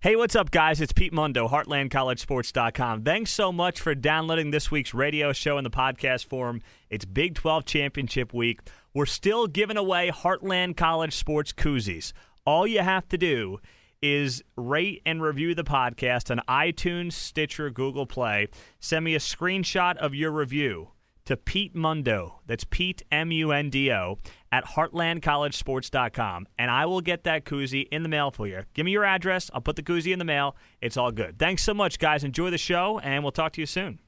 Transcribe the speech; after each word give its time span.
Hey, 0.00 0.14
what's 0.14 0.36
up, 0.36 0.52
guys? 0.52 0.80
It's 0.80 0.92
Pete 0.92 1.12
Mundo, 1.12 1.48
HeartlandCollegeSports.com. 1.48 3.02
Thanks 3.02 3.32
so 3.32 3.50
much 3.50 3.80
for 3.80 3.96
downloading 3.96 4.52
this 4.52 4.70
week's 4.70 4.94
radio 4.94 5.32
show 5.32 5.58
in 5.58 5.64
the 5.64 5.70
podcast 5.70 6.26
form. 6.26 6.62
It's 6.88 7.04
Big 7.04 7.34
12 7.34 7.64
Championship 7.64 8.32
Week. 8.32 8.60
We're 8.94 9.06
still 9.06 9.48
giving 9.48 9.76
away 9.76 10.12
Heartland 10.14 10.76
College 10.76 11.16
Sports 11.16 11.52
koozies. 11.52 12.12
All 12.44 12.64
you 12.64 12.78
have 12.78 13.08
to 13.08 13.18
do 13.18 13.58
is 14.00 14.44
rate 14.56 15.02
and 15.04 15.20
review 15.20 15.56
the 15.56 15.64
podcast 15.64 16.30
on 16.30 16.42
iTunes, 16.48 17.14
Stitcher, 17.14 17.68
Google 17.68 18.06
Play. 18.06 18.46
Send 18.78 19.04
me 19.04 19.16
a 19.16 19.18
screenshot 19.18 19.96
of 19.96 20.14
your 20.14 20.30
review 20.30 20.90
to 21.24 21.36
Pete 21.36 21.74
Mundo. 21.74 22.40
That's 22.46 22.62
Pete 22.62 23.02
M 23.10 23.32
U 23.32 23.50
N 23.50 23.68
D 23.68 23.90
O 23.92 24.18
at 24.52 24.64
heartlandcollegesports.com 24.64 26.48
and 26.58 26.70
I 26.70 26.86
will 26.86 27.00
get 27.00 27.24
that 27.24 27.44
koozie 27.44 27.88
in 27.90 28.02
the 28.02 28.08
mail 28.08 28.30
for 28.30 28.46
you. 28.46 28.62
Give 28.74 28.84
me 28.84 28.92
your 28.92 29.04
address, 29.04 29.50
I'll 29.52 29.60
put 29.60 29.76
the 29.76 29.82
koozie 29.82 30.12
in 30.12 30.18
the 30.18 30.24
mail. 30.24 30.56
It's 30.80 30.96
all 30.96 31.12
good. 31.12 31.38
Thanks 31.38 31.62
so 31.62 31.74
much 31.74 31.98
guys. 31.98 32.24
Enjoy 32.24 32.50
the 32.50 32.58
show 32.58 32.98
and 32.98 33.22
we'll 33.24 33.32
talk 33.32 33.52
to 33.52 33.60
you 33.60 33.66
soon. 33.66 33.98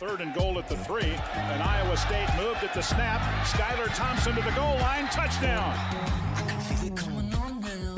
Third 0.00 0.22
and 0.22 0.34
goal 0.34 0.58
at 0.58 0.66
the 0.66 0.78
three, 0.78 1.02
and 1.34 1.62
Iowa 1.62 1.94
State 1.94 2.28
moved 2.38 2.64
at 2.64 2.72
the 2.72 2.80
snap. 2.80 3.20
Skylar 3.44 3.94
Thompson 3.94 4.34
to 4.34 4.40
the 4.40 4.50
goal 4.52 4.76
line, 4.78 5.04
touchdown. 5.08 5.74
I 6.34 6.42
can 6.48 6.60
feel 6.60 6.90
it 6.90 6.96
coming 6.96 7.34
on 7.34 7.60
now 7.60 7.96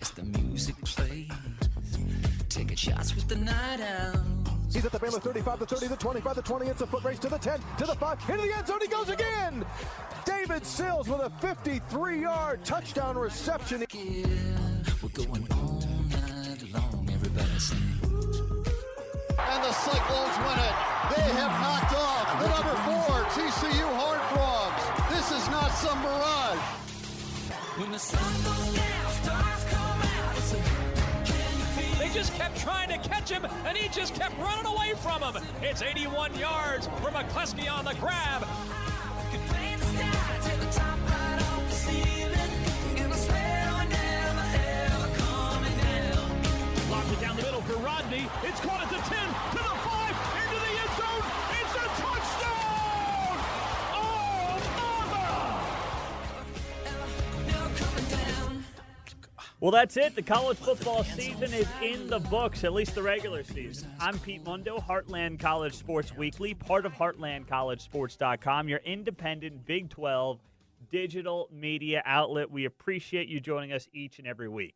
as 0.00 0.10
the 0.12 0.22
music 0.22 0.74
plays. 0.84 1.30
Taking 2.48 2.76
shots 2.76 3.14
with 3.14 3.28
the 3.28 3.36
night 3.36 3.80
out. 3.82 4.41
He's 4.72 4.86
at 4.86 4.92
the 4.92 4.98
Baylor 4.98 5.20
35, 5.20 5.58
the 5.58 5.66
30, 5.66 5.88
the 5.88 5.96
25, 5.96 6.34
the 6.34 6.42
20. 6.42 6.66
It's 6.66 6.80
a 6.80 6.86
foot 6.86 7.04
race 7.04 7.18
to 7.18 7.28
the 7.28 7.36
10, 7.36 7.60
to 7.78 7.84
the 7.84 7.94
5, 7.94 8.30
into 8.30 8.42
the 8.42 8.56
end 8.56 8.66
zone. 8.66 8.78
He 8.80 8.88
goes 8.88 9.10
again. 9.10 9.66
David 10.24 10.64
Sills 10.64 11.08
with 11.08 11.20
a 11.20 11.30
53-yard 11.44 12.64
touchdown 12.64 13.18
reception. 13.18 13.84
Yeah, 13.92 14.26
we're 15.02 15.10
going 15.10 15.46
all 15.52 15.82
night 16.10 16.62
long. 16.72 17.08
Everybody. 17.12 17.50
And 19.38 19.64
the 19.64 19.72
Cyclones 19.72 20.36
win 20.40 20.58
it. 20.58 20.76
They 21.16 21.28
have 21.36 21.52
knocked 21.60 21.92
off 21.92 22.40
the 22.40 22.48
number 22.48 22.74
four 22.86 23.24
TCU 23.36 23.88
Horned 23.98 24.22
Frogs. 24.32 24.84
This 25.10 25.32
is 25.32 25.48
not 25.50 25.70
some 25.72 26.00
mirage. 26.00 26.58
When 27.78 27.90
the 27.90 27.98
sun 27.98 28.32
goes 28.42 28.74
down, 28.74 29.12
stars 29.22 29.64
come 29.70 30.02
out. 30.02 30.91
Just 32.12 32.34
kept 32.34 32.58
trying 32.58 32.88
to 32.88 32.98
catch 33.08 33.30
him, 33.30 33.46
and 33.64 33.76
he 33.76 33.88
just 33.88 34.14
kept 34.14 34.38
running 34.38 34.66
away 34.66 34.92
from 34.98 35.22
him. 35.22 35.42
It's 35.62 35.80
81 35.80 36.34
yards 36.38 36.86
for 36.86 37.10
McCluskey 37.10 37.72
on 37.72 37.86
the 37.86 37.94
grab. 37.94 38.42
Lobs 46.90 47.12
it 47.12 47.20
down 47.20 47.36
the 47.36 47.42
middle 47.42 47.62
for 47.62 47.76
Rodney. 47.78 48.28
It's 48.42 48.60
caught 48.60 48.82
at 48.82 48.90
the 48.90 48.96
10, 48.96 49.08
to 49.52 49.56
the 49.56 49.62
5, 49.62 49.91
Well, 59.62 59.70
that's 59.70 59.96
it. 59.96 60.16
The 60.16 60.22
college 60.22 60.58
football 60.58 61.04
season 61.04 61.54
is 61.54 61.68
in 61.80 62.08
the 62.08 62.18
books, 62.18 62.64
at 62.64 62.72
least 62.72 62.96
the 62.96 63.02
regular 63.04 63.44
season. 63.44 63.88
I'm 64.00 64.18
Pete 64.18 64.44
Mundo, 64.44 64.78
Heartland 64.78 65.38
College 65.38 65.74
Sports 65.74 66.16
Weekly, 66.16 66.52
part 66.52 66.84
of 66.84 66.92
HeartlandCollegeSports.com, 66.94 68.68
your 68.68 68.80
independent 68.80 69.64
Big 69.64 69.88
12 69.88 70.40
digital 70.90 71.48
media 71.52 72.02
outlet. 72.04 72.50
We 72.50 72.64
appreciate 72.64 73.28
you 73.28 73.38
joining 73.38 73.72
us 73.72 73.88
each 73.92 74.18
and 74.18 74.26
every 74.26 74.48
week. 74.48 74.74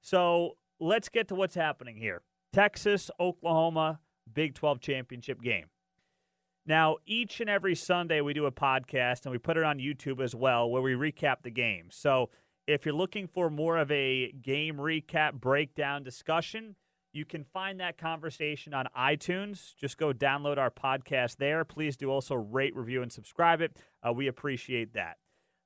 So 0.00 0.56
let's 0.80 1.10
get 1.10 1.28
to 1.28 1.34
what's 1.34 1.54
happening 1.54 1.98
here 1.98 2.22
Texas, 2.54 3.10
Oklahoma, 3.20 4.00
Big 4.32 4.54
12 4.54 4.80
championship 4.80 5.42
game. 5.42 5.66
Now, 6.64 6.96
each 7.04 7.42
and 7.42 7.50
every 7.50 7.74
Sunday, 7.74 8.22
we 8.22 8.32
do 8.32 8.46
a 8.46 8.52
podcast 8.52 9.26
and 9.26 9.32
we 9.32 9.36
put 9.36 9.58
it 9.58 9.64
on 9.64 9.76
YouTube 9.76 10.24
as 10.24 10.34
well 10.34 10.70
where 10.70 10.80
we 10.80 10.94
recap 10.94 11.42
the 11.42 11.50
game. 11.50 11.88
So, 11.90 12.30
if 12.66 12.86
you're 12.86 12.94
looking 12.94 13.26
for 13.26 13.50
more 13.50 13.76
of 13.76 13.90
a 13.90 14.32
game 14.32 14.76
recap 14.76 15.34
breakdown 15.34 16.02
discussion, 16.02 16.76
you 17.12 17.24
can 17.24 17.44
find 17.44 17.80
that 17.80 17.98
conversation 17.98 18.72
on 18.72 18.86
iTunes. 18.96 19.74
Just 19.76 19.98
go 19.98 20.12
download 20.12 20.58
our 20.58 20.70
podcast 20.70 21.36
there. 21.36 21.64
Please 21.64 21.96
do 21.96 22.10
also 22.10 22.34
rate, 22.34 22.74
review, 22.74 23.02
and 23.02 23.12
subscribe 23.12 23.60
it. 23.60 23.76
Uh, 24.06 24.12
we 24.12 24.28
appreciate 24.28 24.94
that. 24.94 25.18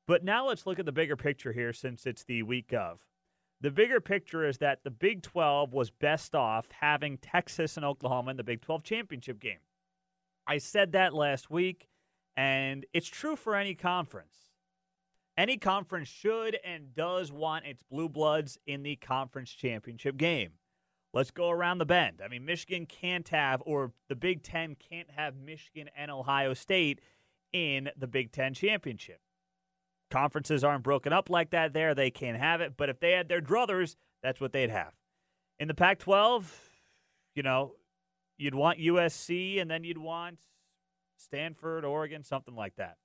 But 0.09 0.25
now 0.25 0.49
let's 0.49 0.67
look 0.67 0.79
at 0.79 0.87
the 0.87 0.93
bigger 0.93 1.17
picture 1.17 1.53
here 1.53 1.73
since 1.73 2.07
it's 2.07 2.25
the 2.25 2.43
week 2.43 2.73
of. 2.73 3.01
The 3.61 3.71
bigger 3.71 4.01
picture 4.01 4.47
is 4.47 4.59
that 4.59 4.85
the 4.85 4.91
Big 4.91 5.23
12 5.23 5.73
was 5.73 5.91
best 5.91 6.35
off 6.35 6.67
having 6.81 7.17
Texas 7.19 7.77
and 7.77 7.87
Oklahoma 7.87 8.33
in 8.33 8.37
the 8.37 8.45
Big 8.45 8.61
12 8.61 8.83
championship 8.83 9.41
game. 9.41 9.61
I 10.47 10.59
said 10.59 10.93
that 10.93 11.15
last 11.15 11.51
week, 11.51 11.89
and 12.37 12.85
it's 12.93 13.09
true 13.09 13.35
for 13.35 13.57
any 13.57 13.75
conference. 13.75 14.46
Any 15.37 15.59
conference 15.59 16.09
should 16.09 16.59
and 16.65 16.95
does 16.95 17.31
want 17.31 17.67
its 17.67 17.83
blue 17.83 18.09
bloods 18.09 18.59
in 18.67 18.83
the 18.83 18.97
conference 18.97 19.51
championship 19.51 20.17
game. 20.17 20.53
Let's 21.13 21.31
go 21.31 21.51
around 21.51 21.79
the 21.79 21.87
bend. 21.87 22.21
I 22.25 22.29
mean, 22.29 22.45
Michigan 22.45 22.87
can't 22.87 23.29
have, 23.29 23.63
or 23.67 23.93
the 24.09 24.17
Big 24.17 24.43
Ten 24.43 24.77
can't 24.77 25.11
have 25.11 25.37
Michigan 25.37 25.91
and 25.97 26.11
Ohio 26.11 26.55
State 26.55 27.01
in 27.53 27.91
the 27.97 28.07
Big 28.07 28.33
Ten 28.33 28.55
championship. 28.55 29.21
Conferences 30.11 30.63
aren't 30.63 30.85
broken 30.85 31.13
up 31.13 31.29
like 31.29 31.51
that 31.51 31.73
there. 31.73 31.95
They 31.95 32.11
can't 32.11 32.39
have 32.39 32.61
it. 32.61 32.75
But 32.77 32.89
if 32.89 33.01
they 33.01 33.13
had 33.13 33.29
their 33.29 33.41
druthers, 33.41 33.97
that's 34.23 34.41
what 34.41 34.53
they'd 34.53 34.71
have. 34.71 34.93
In 35.59 35.69
the 35.69 35.75
Pac 35.75 35.99
12, 35.99 36.71
you 37.35 37.43
know, 37.43 37.73
you'd 38.39 38.55
want 38.55 38.79
USC 38.79 39.61
and 39.61 39.71
then 39.71 39.85
you'd 39.85 39.99
want 39.99 40.39
Stanford, 41.17 41.85
Oregon, 41.85 42.23
something 42.23 42.55
like 42.55 42.77
that. 42.77 42.97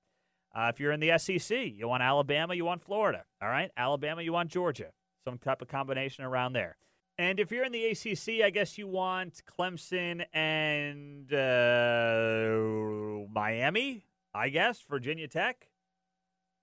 Uh, 0.53 0.69
if 0.73 0.79
you're 0.79 0.91
in 0.91 1.00
the 1.00 1.17
SEC, 1.17 1.57
you 1.73 1.88
want 1.88 2.03
Alabama, 2.03 2.53
you 2.53 2.66
want 2.66 2.81
Florida. 2.81 3.23
All 3.41 3.50
right, 3.50 3.72
Alabama, 3.78 4.22
you 4.22 4.34
want 4.34 4.50
Georgia. 4.50 4.91
Some 5.23 5.38
type 5.38 5.62
of 5.62 5.67
combination 5.67 6.23
around 6.25 6.53
there. 6.53 6.78
And 7.17 7.39
if 7.39 7.51
you're 7.51 7.63
in 7.63 7.72
the 7.72 7.85
ACC, 7.85 8.44
I 8.44 8.50
guess 8.50 8.78
you 8.78 8.88
want 8.88 9.41
Clemson 9.45 10.25
and 10.34 11.31
uh, 11.31 13.28
Miami. 13.31 14.06
I 14.34 14.50
guess 14.50 14.84
Virginia 14.89 15.28
Tech. 15.28 15.67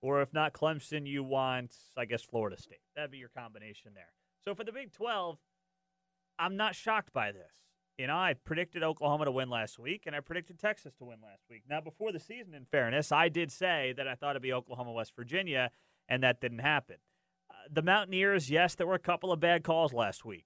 Or 0.01 0.21
if 0.21 0.33
not 0.33 0.53
Clemson, 0.53 1.07
you 1.07 1.23
want, 1.23 1.73
I 1.97 2.05
guess, 2.05 2.21
Florida 2.21 2.57
State. 2.57 2.79
That'd 2.95 3.11
be 3.11 3.17
your 3.17 3.29
combination 3.29 3.91
there. 3.95 4.11
So 4.43 4.55
for 4.55 4.63
the 4.63 4.71
Big 4.71 4.91
12, 4.93 5.37
I'm 6.37 6.55
not 6.55 6.75
shocked 6.75 7.11
by 7.13 7.31
this. 7.31 7.51
You 7.99 8.07
know, 8.07 8.15
I 8.15 8.33
predicted 8.45 8.81
Oklahoma 8.81 9.25
to 9.25 9.31
win 9.31 9.49
last 9.49 9.77
week, 9.77 10.03
and 10.05 10.15
I 10.15 10.21
predicted 10.21 10.57
Texas 10.57 10.93
to 10.99 11.03
win 11.03 11.17
last 11.21 11.43
week. 11.49 11.63
Now, 11.69 11.81
before 11.81 12.13
the 12.13 12.19
season, 12.19 12.53
in 12.53 12.63
fairness, 12.63 13.11
I 13.11 13.27
did 13.27 13.51
say 13.51 13.93
that 13.97 14.07
I 14.07 14.15
thought 14.15 14.31
it'd 14.31 14.41
be 14.41 14.53
Oklahoma, 14.53 14.93
West 14.93 15.11
Virginia, 15.17 15.69
and 16.07 16.23
that 16.23 16.39
didn't 16.39 16.59
happen. 16.59 16.95
Uh, 17.51 17.55
the 17.69 17.81
Mountaineers, 17.81 18.49
yes, 18.49 18.73
there 18.73 18.87
were 18.87 18.95
a 18.95 18.99
couple 18.99 19.33
of 19.33 19.41
bad 19.41 19.65
calls 19.65 19.91
last 19.91 20.23
week, 20.23 20.45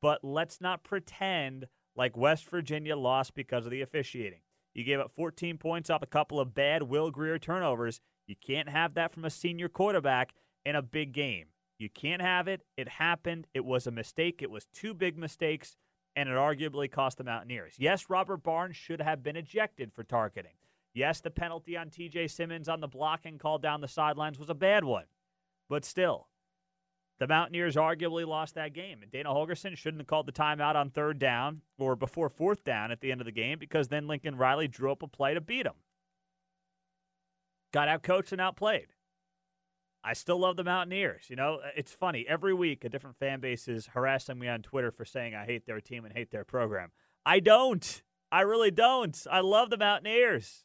but 0.00 0.22
let's 0.22 0.60
not 0.60 0.84
pretend 0.84 1.66
like 1.96 2.16
West 2.16 2.48
Virginia 2.48 2.96
lost 2.96 3.34
because 3.34 3.64
of 3.64 3.72
the 3.72 3.82
officiating. 3.82 4.42
You 4.72 4.84
gave 4.84 5.00
up 5.00 5.10
14 5.16 5.58
points 5.58 5.90
off 5.90 6.00
a 6.00 6.06
couple 6.06 6.38
of 6.38 6.54
bad 6.54 6.84
Will 6.84 7.10
Grier 7.10 7.40
turnovers. 7.40 8.00
You 8.28 8.36
can't 8.36 8.68
have 8.68 8.94
that 8.94 9.12
from 9.12 9.24
a 9.24 9.30
senior 9.30 9.68
quarterback 9.68 10.32
in 10.64 10.76
a 10.76 10.82
big 10.82 11.10
game. 11.10 11.46
You 11.76 11.90
can't 11.90 12.22
have 12.22 12.46
it. 12.46 12.62
It 12.76 12.88
happened. 12.88 13.48
It 13.52 13.64
was 13.64 13.88
a 13.88 13.90
mistake. 13.90 14.42
It 14.42 14.50
was 14.50 14.66
two 14.72 14.94
big 14.94 15.18
mistakes, 15.18 15.76
and 16.16 16.28
it 16.28 16.34
arguably 16.34 16.90
cost 16.90 17.18
the 17.18 17.24
Mountaineers. 17.24 17.74
Yes, 17.78 18.08
Robert 18.08 18.42
Barnes 18.42 18.76
should 18.76 19.00
have 19.00 19.22
been 19.22 19.36
ejected 19.36 19.92
for 19.92 20.04
targeting. 20.04 20.52
Yes, 20.92 21.20
the 21.20 21.30
penalty 21.30 21.76
on 21.76 21.90
TJ 21.90 22.30
Simmons 22.30 22.68
on 22.68 22.80
the 22.80 22.86
blocking 22.86 23.38
call 23.38 23.58
down 23.58 23.80
the 23.80 23.88
sidelines 23.88 24.38
was 24.38 24.48
a 24.48 24.54
bad 24.54 24.84
one. 24.84 25.06
But 25.68 25.84
still, 25.84 26.28
the 27.18 27.26
Mountaineers 27.26 27.74
arguably 27.74 28.26
lost 28.26 28.54
that 28.54 28.74
game. 28.74 29.02
And 29.02 29.10
Dana 29.10 29.30
Holgorsen 29.30 29.76
shouldn't 29.76 30.00
have 30.00 30.06
called 30.06 30.26
the 30.26 30.32
timeout 30.32 30.76
on 30.76 30.90
third 30.90 31.18
down 31.18 31.62
or 31.78 31.96
before 31.96 32.28
fourth 32.28 32.62
down 32.64 32.92
at 32.92 33.00
the 33.00 33.10
end 33.10 33.20
of 33.20 33.24
the 33.24 33.32
game 33.32 33.58
because 33.58 33.88
then 33.88 34.06
Lincoln 34.06 34.36
Riley 34.36 34.68
drew 34.68 34.92
up 34.92 35.02
a 35.02 35.08
play 35.08 35.34
to 35.34 35.40
beat 35.40 35.66
him. 35.66 35.74
Got 37.72 37.88
out 37.88 38.04
coached 38.04 38.30
and 38.30 38.40
outplayed. 38.40 38.86
I 40.04 40.12
still 40.12 40.38
love 40.38 40.56
the 40.56 40.64
Mountaineers. 40.64 41.24
You 41.28 41.36
know, 41.36 41.60
it's 41.76 41.92
funny. 41.92 42.26
Every 42.28 42.52
week, 42.52 42.84
a 42.84 42.90
different 42.90 43.16
fan 43.16 43.40
base 43.40 43.66
is 43.68 43.86
harassing 43.86 44.38
me 44.38 44.48
on 44.48 44.60
Twitter 44.60 44.90
for 44.90 45.06
saying 45.06 45.34
I 45.34 45.46
hate 45.46 45.64
their 45.66 45.80
team 45.80 46.04
and 46.04 46.14
hate 46.14 46.30
their 46.30 46.44
program. 46.44 46.90
I 47.24 47.40
don't. 47.40 48.02
I 48.30 48.42
really 48.42 48.70
don't. 48.70 49.18
I 49.30 49.40
love 49.40 49.70
the 49.70 49.78
Mountaineers. 49.78 50.64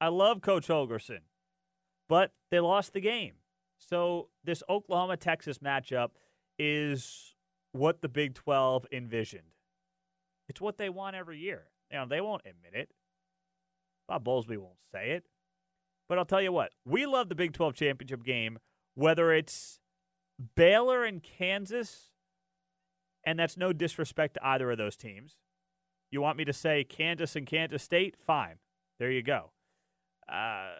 I 0.00 0.08
love 0.08 0.42
Coach 0.42 0.68
Holgorsen. 0.68 1.20
But 2.08 2.32
they 2.50 2.60
lost 2.60 2.92
the 2.92 3.00
game. 3.00 3.34
So 3.78 4.28
this 4.44 4.62
Oklahoma 4.68 5.16
Texas 5.16 5.58
matchup 5.58 6.10
is 6.58 7.34
what 7.72 8.02
the 8.02 8.08
Big 8.08 8.34
12 8.34 8.86
envisioned. 8.92 9.54
It's 10.48 10.60
what 10.60 10.76
they 10.76 10.90
want 10.90 11.16
every 11.16 11.38
year. 11.38 11.68
You 11.90 11.98
know, 11.98 12.06
they 12.06 12.20
won't 12.20 12.42
admit 12.44 12.74
it. 12.74 12.90
Bob 14.06 14.24
Bowlesby 14.24 14.58
won't 14.58 14.74
say 14.92 15.12
it. 15.12 15.24
But 16.10 16.18
I'll 16.18 16.24
tell 16.24 16.42
you 16.42 16.50
what, 16.50 16.72
we 16.84 17.06
love 17.06 17.28
the 17.28 17.36
Big 17.36 17.52
12 17.52 17.76
championship 17.76 18.24
game, 18.24 18.58
whether 18.96 19.32
it's 19.32 19.78
Baylor 20.56 21.04
and 21.04 21.22
Kansas, 21.22 22.10
and 23.24 23.38
that's 23.38 23.56
no 23.56 23.72
disrespect 23.72 24.34
to 24.34 24.44
either 24.44 24.72
of 24.72 24.76
those 24.76 24.96
teams. 24.96 25.36
You 26.10 26.20
want 26.20 26.36
me 26.36 26.44
to 26.46 26.52
say 26.52 26.82
Kansas 26.82 27.36
and 27.36 27.46
Kansas 27.46 27.84
State? 27.84 28.16
Fine. 28.26 28.56
There 28.98 29.12
you 29.12 29.22
go. 29.22 29.52
Uh, 30.28 30.70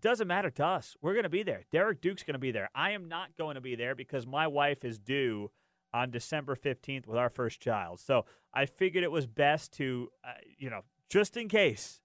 doesn't 0.00 0.26
matter 0.26 0.50
to 0.50 0.66
us. 0.66 0.96
We're 1.00 1.14
going 1.14 1.22
to 1.22 1.28
be 1.28 1.44
there. 1.44 1.66
Derek 1.70 2.00
Duke's 2.00 2.24
going 2.24 2.34
to 2.34 2.40
be 2.40 2.50
there. 2.50 2.68
I 2.74 2.90
am 2.90 3.08
not 3.08 3.36
going 3.38 3.54
to 3.54 3.60
be 3.60 3.76
there 3.76 3.94
because 3.94 4.26
my 4.26 4.48
wife 4.48 4.84
is 4.84 4.98
due 4.98 5.52
on 5.94 6.10
December 6.10 6.56
15th 6.56 7.06
with 7.06 7.16
our 7.16 7.30
first 7.30 7.60
child. 7.60 8.00
So 8.00 8.24
I 8.52 8.66
figured 8.66 9.04
it 9.04 9.12
was 9.12 9.28
best 9.28 9.72
to, 9.74 10.08
uh, 10.24 10.32
you 10.58 10.68
know, 10.68 10.80
just 11.08 11.36
in 11.36 11.48
case, 11.48 12.00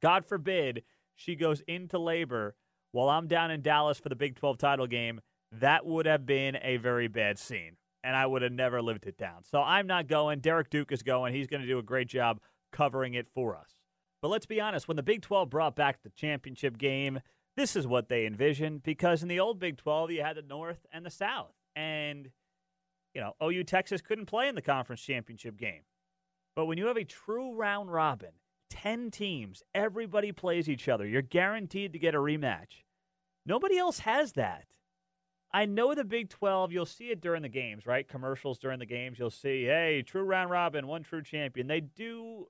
God 0.00 0.24
forbid, 0.24 0.84
she 1.20 1.36
goes 1.36 1.60
into 1.68 1.98
labor 1.98 2.54
while 2.92 3.10
I'm 3.10 3.28
down 3.28 3.50
in 3.50 3.60
Dallas 3.60 3.98
for 3.98 4.08
the 4.08 4.16
Big 4.16 4.36
12 4.36 4.56
title 4.58 4.86
game. 4.86 5.20
That 5.52 5.84
would 5.84 6.06
have 6.06 6.24
been 6.24 6.56
a 6.62 6.78
very 6.78 7.08
bad 7.08 7.38
scene, 7.38 7.76
and 8.02 8.16
I 8.16 8.24
would 8.26 8.42
have 8.42 8.52
never 8.52 8.80
lived 8.80 9.06
it 9.06 9.18
down. 9.18 9.44
So 9.44 9.60
I'm 9.60 9.86
not 9.86 10.06
going. 10.06 10.40
Derek 10.40 10.70
Duke 10.70 10.92
is 10.92 11.02
going. 11.02 11.34
He's 11.34 11.46
going 11.46 11.60
to 11.60 11.66
do 11.66 11.78
a 11.78 11.82
great 11.82 12.08
job 12.08 12.40
covering 12.72 13.14
it 13.14 13.28
for 13.34 13.56
us. 13.56 13.80
But 14.22 14.28
let's 14.28 14.46
be 14.46 14.60
honest, 14.60 14.88
when 14.88 14.96
the 14.96 15.02
Big 15.02 15.22
12 15.22 15.50
brought 15.50 15.76
back 15.76 16.02
the 16.02 16.10
championship 16.10 16.78
game, 16.78 17.20
this 17.56 17.76
is 17.76 17.86
what 17.86 18.08
they 18.08 18.26
envisioned 18.26 18.82
because 18.82 19.22
in 19.22 19.28
the 19.28 19.40
old 19.40 19.58
Big 19.58 19.76
12, 19.76 20.12
you 20.12 20.22
had 20.22 20.36
the 20.36 20.42
North 20.42 20.86
and 20.92 21.04
the 21.04 21.10
South. 21.10 21.52
And, 21.76 22.30
you 23.14 23.20
know, 23.20 23.34
OU 23.42 23.64
Texas 23.64 24.00
couldn't 24.00 24.26
play 24.26 24.48
in 24.48 24.54
the 24.54 24.62
conference 24.62 25.02
championship 25.02 25.56
game. 25.56 25.82
But 26.54 26.66
when 26.66 26.78
you 26.78 26.86
have 26.86 26.96
a 26.96 27.04
true 27.04 27.54
round 27.54 27.92
robin, 27.92 28.32
10 28.70 29.10
teams, 29.10 29.62
everybody 29.74 30.32
plays 30.32 30.68
each 30.68 30.88
other, 30.88 31.06
you're 31.06 31.22
guaranteed 31.22 31.92
to 31.92 31.98
get 31.98 32.14
a 32.14 32.18
rematch. 32.18 32.84
Nobody 33.44 33.76
else 33.78 34.00
has 34.00 34.32
that. 34.32 34.64
I 35.52 35.66
know 35.66 35.94
the 35.94 36.04
Big 36.04 36.28
12, 36.28 36.72
you'll 36.72 36.86
see 36.86 37.10
it 37.10 37.20
during 37.20 37.42
the 37.42 37.48
games, 37.48 37.84
right? 37.84 38.06
Commercials 38.06 38.58
during 38.58 38.78
the 38.78 38.86
games, 38.86 39.18
you'll 39.18 39.30
see, 39.30 39.64
hey, 39.64 40.02
true 40.06 40.22
round 40.22 40.50
robin, 40.50 40.86
one 40.86 41.02
true 41.02 41.22
champion. 41.22 41.66
They 41.66 41.80
do 41.80 42.46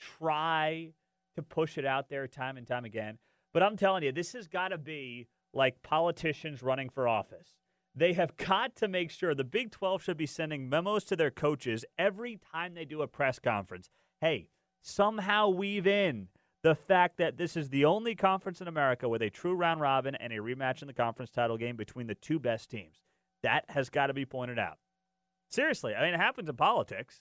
try 0.00 0.92
to 1.34 1.42
push 1.42 1.78
it 1.78 1.84
out 1.84 2.08
there 2.08 2.28
time 2.28 2.56
and 2.56 2.66
time 2.66 2.84
again. 2.84 3.18
But 3.52 3.62
I'm 3.62 3.76
telling 3.76 4.04
you, 4.04 4.12
this 4.12 4.32
has 4.34 4.46
got 4.46 4.68
to 4.68 4.78
be 4.78 5.26
like 5.52 5.82
politicians 5.82 6.62
running 6.62 6.90
for 6.90 7.08
office. 7.08 7.54
They 7.96 8.12
have 8.14 8.36
got 8.36 8.76
to 8.76 8.88
make 8.88 9.10
sure 9.10 9.34
the 9.34 9.44
Big 9.44 9.70
12 9.70 10.02
should 10.02 10.16
be 10.16 10.26
sending 10.26 10.68
memos 10.68 11.04
to 11.04 11.16
their 11.16 11.30
coaches 11.30 11.84
every 11.98 12.38
time 12.52 12.74
they 12.74 12.84
do 12.84 13.02
a 13.02 13.06
press 13.06 13.38
conference. 13.38 13.90
Hey, 14.20 14.48
somehow 14.84 15.48
weave 15.48 15.86
in 15.86 16.28
the 16.62 16.74
fact 16.74 17.16
that 17.16 17.36
this 17.36 17.56
is 17.56 17.70
the 17.70 17.84
only 17.84 18.14
conference 18.14 18.60
in 18.60 18.68
America 18.68 19.08
with 19.08 19.22
a 19.22 19.30
true 19.30 19.54
round 19.54 19.80
robin 19.80 20.14
and 20.14 20.32
a 20.32 20.36
rematch 20.36 20.82
in 20.82 20.88
the 20.88 20.94
conference 20.94 21.30
title 21.30 21.56
game 21.56 21.76
between 21.76 22.06
the 22.06 22.14
two 22.14 22.38
best 22.38 22.70
teams. 22.70 23.02
That 23.42 23.64
has 23.68 23.90
got 23.90 24.06
to 24.06 24.14
be 24.14 24.24
pointed 24.24 24.58
out. 24.58 24.78
Seriously, 25.48 25.94
I 25.94 26.04
mean, 26.04 26.14
it 26.14 26.20
happens 26.20 26.48
in 26.48 26.56
politics 26.56 27.20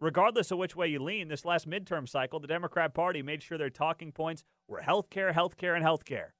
regardless 0.00 0.50
of 0.50 0.58
which 0.58 0.74
way 0.74 0.88
you 0.88 1.02
lean, 1.02 1.28
this 1.28 1.44
last 1.44 1.68
midterm 1.68 2.08
cycle, 2.08 2.40
the 2.40 2.46
Democrat 2.46 2.94
Party 2.94 3.22
made 3.22 3.42
sure 3.42 3.58
their 3.58 3.70
talking 3.70 4.12
points 4.12 4.44
were 4.66 4.80
healthcare, 4.80 5.32
healthcare, 5.32 5.76
and 5.76 5.84
healthcare. 5.84 6.30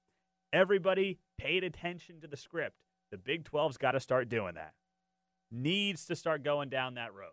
Everybody 0.52 1.18
paid 1.38 1.62
attention 1.62 2.20
to 2.20 2.26
the 2.26 2.36
script. 2.36 2.82
The 3.10 3.18
Big 3.18 3.44
12's 3.44 3.76
got 3.76 3.92
to 3.92 4.00
start 4.00 4.28
doing 4.28 4.54
that. 4.54 4.72
Needs 5.50 6.06
to 6.06 6.16
start 6.16 6.42
going 6.42 6.70
down 6.70 6.94
that 6.94 7.14
road. 7.14 7.30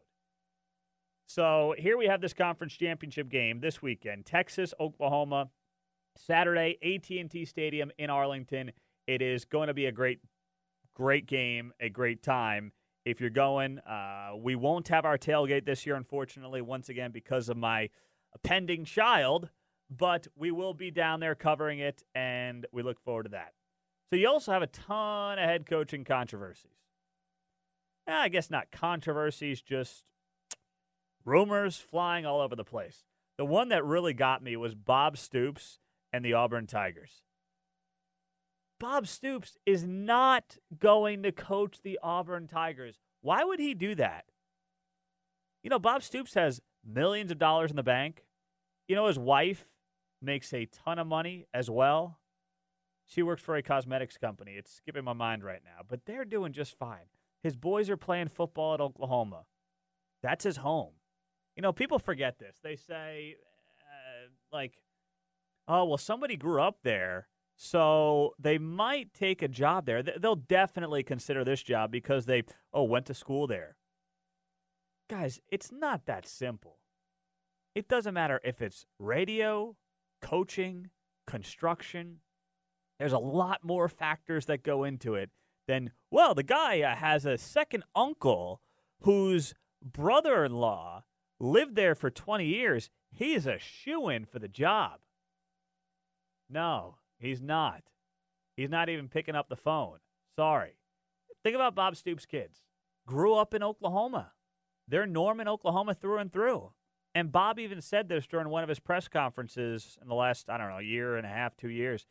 So 1.28 1.76
here 1.78 1.98
we 1.98 2.06
have 2.06 2.22
this 2.22 2.34
conference 2.34 2.74
championship 2.74 3.28
game 3.28 3.60
this 3.60 3.82
weekend. 3.82 4.26
Texas, 4.26 4.74
Oklahoma, 4.80 5.50
Saturday, 6.16 6.78
AT&T 6.82 7.44
Stadium 7.44 7.92
in 7.98 8.10
Arlington. 8.10 8.72
It 9.08 9.22
is 9.22 9.44
going 9.44 9.68
to 9.68 9.74
be 9.74 9.88
a 9.88 9.92
great, 9.92 10.20
great 10.96 11.28
game, 11.28 11.74
a 11.82 11.90
great 11.90 12.24
time 12.24 12.72
if 13.06 13.20
you're 13.20 13.30
going. 13.30 13.80
Uh, 13.80 14.32
we 14.38 14.56
won't 14.56 14.88
have 14.88 15.04
our 15.04 15.18
tailgate 15.18 15.66
this 15.66 15.86
year, 15.86 15.96
unfortunately, 15.96 16.62
once 16.62 16.88
again, 16.88 17.12
because 17.12 17.50
of 17.50 17.58
my 17.58 17.90
pending 18.44 18.86
child, 18.86 19.50
but 19.90 20.28
we 20.34 20.50
will 20.50 20.74
be 20.74 20.92
down 20.92 21.20
there 21.20 21.36
covering 21.36 21.80
it, 21.80 22.04
and 22.16 22.66
we 22.72 22.84
look 22.84 23.02
forward 23.02 23.24
to 23.24 23.30
that. 23.30 23.54
So 24.10 24.16
you 24.16 24.30
also 24.30 24.54
have 24.54 24.62
a 24.62 24.68
ton 24.68 25.40
of 25.40 25.46
head 25.46 25.66
coaching 25.66 26.06
controversies. 26.06 26.72
Eh, 28.08 28.14
I 28.14 28.30
guess 28.30 28.50
not 28.50 28.72
controversies, 28.72 29.62
just 29.62 30.06
rumors 31.28 31.78
flying 31.78 32.26
all 32.26 32.40
over 32.40 32.56
the 32.56 32.64
place. 32.64 33.04
The 33.38 33.46
one 33.46 33.70
that 33.70 33.86
really 33.86 34.14
got 34.14 34.42
me 34.42 34.56
was 34.56 34.74
Bob 34.74 35.18
Stoops 35.18 35.80
and 36.12 36.24
the 36.24 36.34
Auburn 36.34 36.66
Tigers. 36.66 37.22
Bob 38.80 39.08
Stoops 39.08 39.58
is 39.66 39.84
not 39.84 40.58
going 40.80 41.24
to 41.24 41.32
coach 41.32 41.82
the 41.84 42.00
Auburn 42.02 42.48
Tigers. 42.48 43.00
Why 43.22 43.44
would 43.44 43.60
he 43.60 43.74
do 43.74 43.94
that? 43.96 44.26
You 45.64 45.70
know, 45.70 45.80
Bob 45.80 46.02
Stoops 46.02 46.34
has 46.36 46.62
millions 46.86 47.32
of 47.32 47.38
dollars 47.38 47.72
in 47.72 47.76
the 47.76 47.84
bank. 47.84 48.24
You 48.88 48.96
know, 48.96 49.08
his 49.08 49.20
wife 49.20 49.68
makes 50.22 50.54
a 50.54 50.66
ton 50.66 50.98
of 50.98 51.08
money 51.08 51.46
as 51.54 51.70
well. 51.70 52.20
She 53.06 53.22
works 53.22 53.42
for 53.42 53.56
a 53.56 53.64
cosmetics 53.64 54.18
company. 54.18 54.54
It's 54.54 54.74
skipping 54.74 55.04
my 55.04 55.14
mind 55.14 55.44
right 55.44 55.62
now, 55.64 55.84
but 55.88 56.06
they're 56.06 56.26
doing 56.26 56.54
just 56.54 56.78
fine. 56.78 57.10
His 57.44 57.56
boys 57.56 57.90
are 57.90 57.98
playing 57.98 58.30
football 58.30 58.74
at 58.74 58.82
Oklahoma. 58.82 59.46
That's 60.22 60.44
his 60.44 60.58
home. 60.58 60.94
You 61.58 61.64
know, 61.64 61.74
people 61.74 61.98
forget 61.98 62.38
this. 62.38 62.58
They 62.64 62.76
say, 62.76 63.36
uh, 63.82 64.30
like, 64.56 64.74
oh, 65.68 65.86
well, 65.86 65.98
somebody 65.98 66.38
grew 66.38 66.62
up 66.62 66.78
there, 66.84 67.28
so 67.56 68.36
they 68.38 68.60
might 68.60 69.12
take 69.16 69.42
a 69.42 69.48
job 69.48 69.88
there. 69.88 70.04
They'll 70.04 70.36
definitely 70.36 71.02
consider 71.02 71.44
this 71.44 71.64
job 71.64 71.92
because 71.92 72.28
they, 72.28 72.44
oh, 72.72 72.84
went 72.84 73.08
to 73.08 73.16
school 73.16 73.48
there. 73.48 73.76
Guys, 75.10 75.42
it's 75.50 75.72
not 75.72 76.06
that 76.06 76.28
simple. 76.28 76.78
It 77.74 77.88
doesn't 77.88 78.14
matter 78.14 78.40
if 78.44 78.62
it's 78.62 78.86
radio, 79.00 79.76
coaching, 80.22 80.92
construction. 81.26 82.18
There's 83.00 83.14
a 83.14 83.18
lot 83.18 83.64
more 83.64 83.90
factors 83.90 84.46
that 84.46 84.62
go 84.62 84.84
into 84.84 85.16
it 85.16 85.32
than, 85.68 85.92
well, 86.12 86.36
the 86.36 86.44
guy 86.44 86.82
uh, 86.82 86.96
has 86.96 87.26
a 87.26 87.38
second 87.38 87.84
uncle 87.96 88.62
whose 89.02 89.56
brother 89.84 90.46
in 90.46 90.54
law 90.54 91.04
lived 91.40 91.76
there 91.76 91.96
for 91.96 92.10
20 92.10 92.46
years. 92.46 92.90
He's 93.12 93.46
a 93.46 93.60
shoe 93.60 94.10
in 94.10 94.26
for 94.26 94.40
the 94.40 94.48
job. 94.48 95.00
No, 96.50 96.98
he's 97.20 97.42
not. 97.42 97.84
He's 98.56 98.70
not 98.70 98.90
even 98.90 99.08
picking 99.08 99.36
up 99.36 99.50
the 99.50 99.56
phone. 99.56 99.98
Sorry. 100.36 100.74
Think 101.44 101.56
about 101.56 101.76
Bob 101.76 101.96
Stoops' 101.96 102.26
kids. 102.26 102.64
Grew 103.06 103.36
up 103.36 103.54
in 103.54 103.64
Oklahoma. 103.64 104.32
They're 104.88 105.06
Norman, 105.06 105.48
Oklahoma 105.48 105.94
through 105.94 106.18
and 106.18 106.32
through. 106.32 106.72
And 107.14 107.32
Bob 107.32 107.60
even 107.60 107.82
said 107.82 108.10
this 108.10 108.28
during 108.28 108.50
one 108.50 108.64
of 108.64 108.70
his 108.70 108.80
press 108.80 109.08
conferences 109.08 109.98
in 110.02 110.08
the 110.08 110.16
last, 110.16 110.50
I 110.50 110.58
don't 110.58 110.70
know, 110.70 110.80
year 110.80 111.18
and 111.18 111.26
a 111.26 111.30
half, 111.30 111.56
two 111.58 111.70
years. 111.70 112.06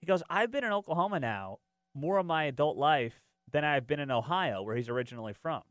He 0.00 0.06
goes, 0.06 0.22
I've 0.30 0.50
been 0.50 0.64
in 0.64 0.72
Oklahoma 0.72 1.20
now 1.20 1.58
more 1.94 2.18
of 2.18 2.26
my 2.26 2.44
adult 2.44 2.76
life 2.76 3.20
than 3.50 3.64
I've 3.64 3.86
been 3.86 4.00
in 4.00 4.10
Ohio, 4.10 4.62
where 4.62 4.76
he's 4.76 4.88
originally 4.88 5.32
from. 5.32 5.62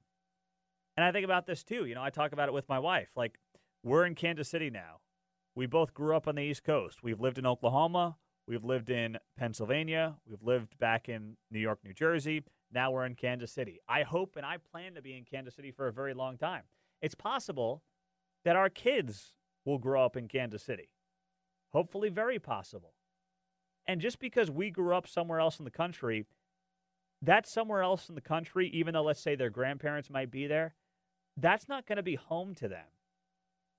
And 0.98 1.06
I 1.06 1.12
think 1.12 1.24
about 1.24 1.46
this 1.46 1.64
too. 1.64 1.86
You 1.86 1.96
know, 1.96 2.04
I 2.04 2.10
talk 2.10 2.34
about 2.34 2.50
it 2.50 2.54
with 2.54 2.68
my 2.68 2.80
wife. 2.80 3.10
Like, 3.16 3.38
we're 3.84 4.06
in 4.06 4.16
Kansas 4.16 4.50
City 4.50 4.72
now. 4.72 4.98
We 5.56 5.68
both 5.68 5.94
grew 5.94 6.16
up 6.16 6.28
on 6.28 6.36
the 6.36 6.42
East 6.42 6.64
Coast. 6.64 7.04
We've 7.04 7.20
lived 7.20 7.38
in 7.38 7.46
Oklahoma. 7.46 8.18
We've 8.48 8.64
lived 8.64 8.90
in 8.90 9.18
Pennsylvania. 9.38 10.16
We've 10.28 10.42
lived 10.42 10.78
back 10.80 11.08
in 11.08 11.38
New 11.52 11.60
York, 11.60 11.80
New 11.84 11.94
Jersey. 11.94 12.44
Now 12.72 12.92
we're 12.92 13.06
in 13.06 13.16
Kansas 13.16 13.52
City. 13.52 13.80
I 13.88 14.04
hope 14.04 14.36
and 14.36 14.46
I 14.46 14.58
plan 14.58 14.96
to 14.96 15.02
be 15.02 15.16
in 15.16 15.24
Kansas 15.24 15.56
City 15.56 15.72
for 15.72 15.88
a 15.88 15.94
very 15.94 16.14
long 16.14 16.38
time. 16.38 16.64
It's 17.02 17.16
possible 17.16 17.84
that 18.44 18.56
our 18.56 18.70
kids 18.70 19.34
will 19.66 19.78
grow 19.78 20.04
up 20.04 20.18
in 20.18 20.28
Kansas 20.28 20.64
City. 20.64 20.90
Hopefully, 21.74 22.10
very 22.10 22.40
possible. 22.40 22.94
And 23.88 24.02
just 24.02 24.20
because 24.20 24.50
we 24.50 24.70
grew 24.70 24.96
up 24.96 25.08
somewhere 25.08 25.40
else 25.40 25.60
in 25.60 25.66
the 25.66 25.72
country, 25.72 26.26
that 27.22 27.48
somewhere 27.48 27.82
else 27.82 28.10
in 28.10 28.16
the 28.16 28.22
country, 28.22 28.70
even 28.74 28.94
though 28.94 29.04
let's 29.04 29.22
say 29.22 29.36
their 29.36 29.50
grandparents 29.50 30.10
might 30.10 30.32
be 30.32 30.48
there, 30.48 30.76
that's 31.38 31.70
not 31.70 31.86
going 31.86 31.98
to 31.98 32.04
be 32.04 32.16
home 32.16 32.56
to 32.56 32.68
them. 32.68 32.86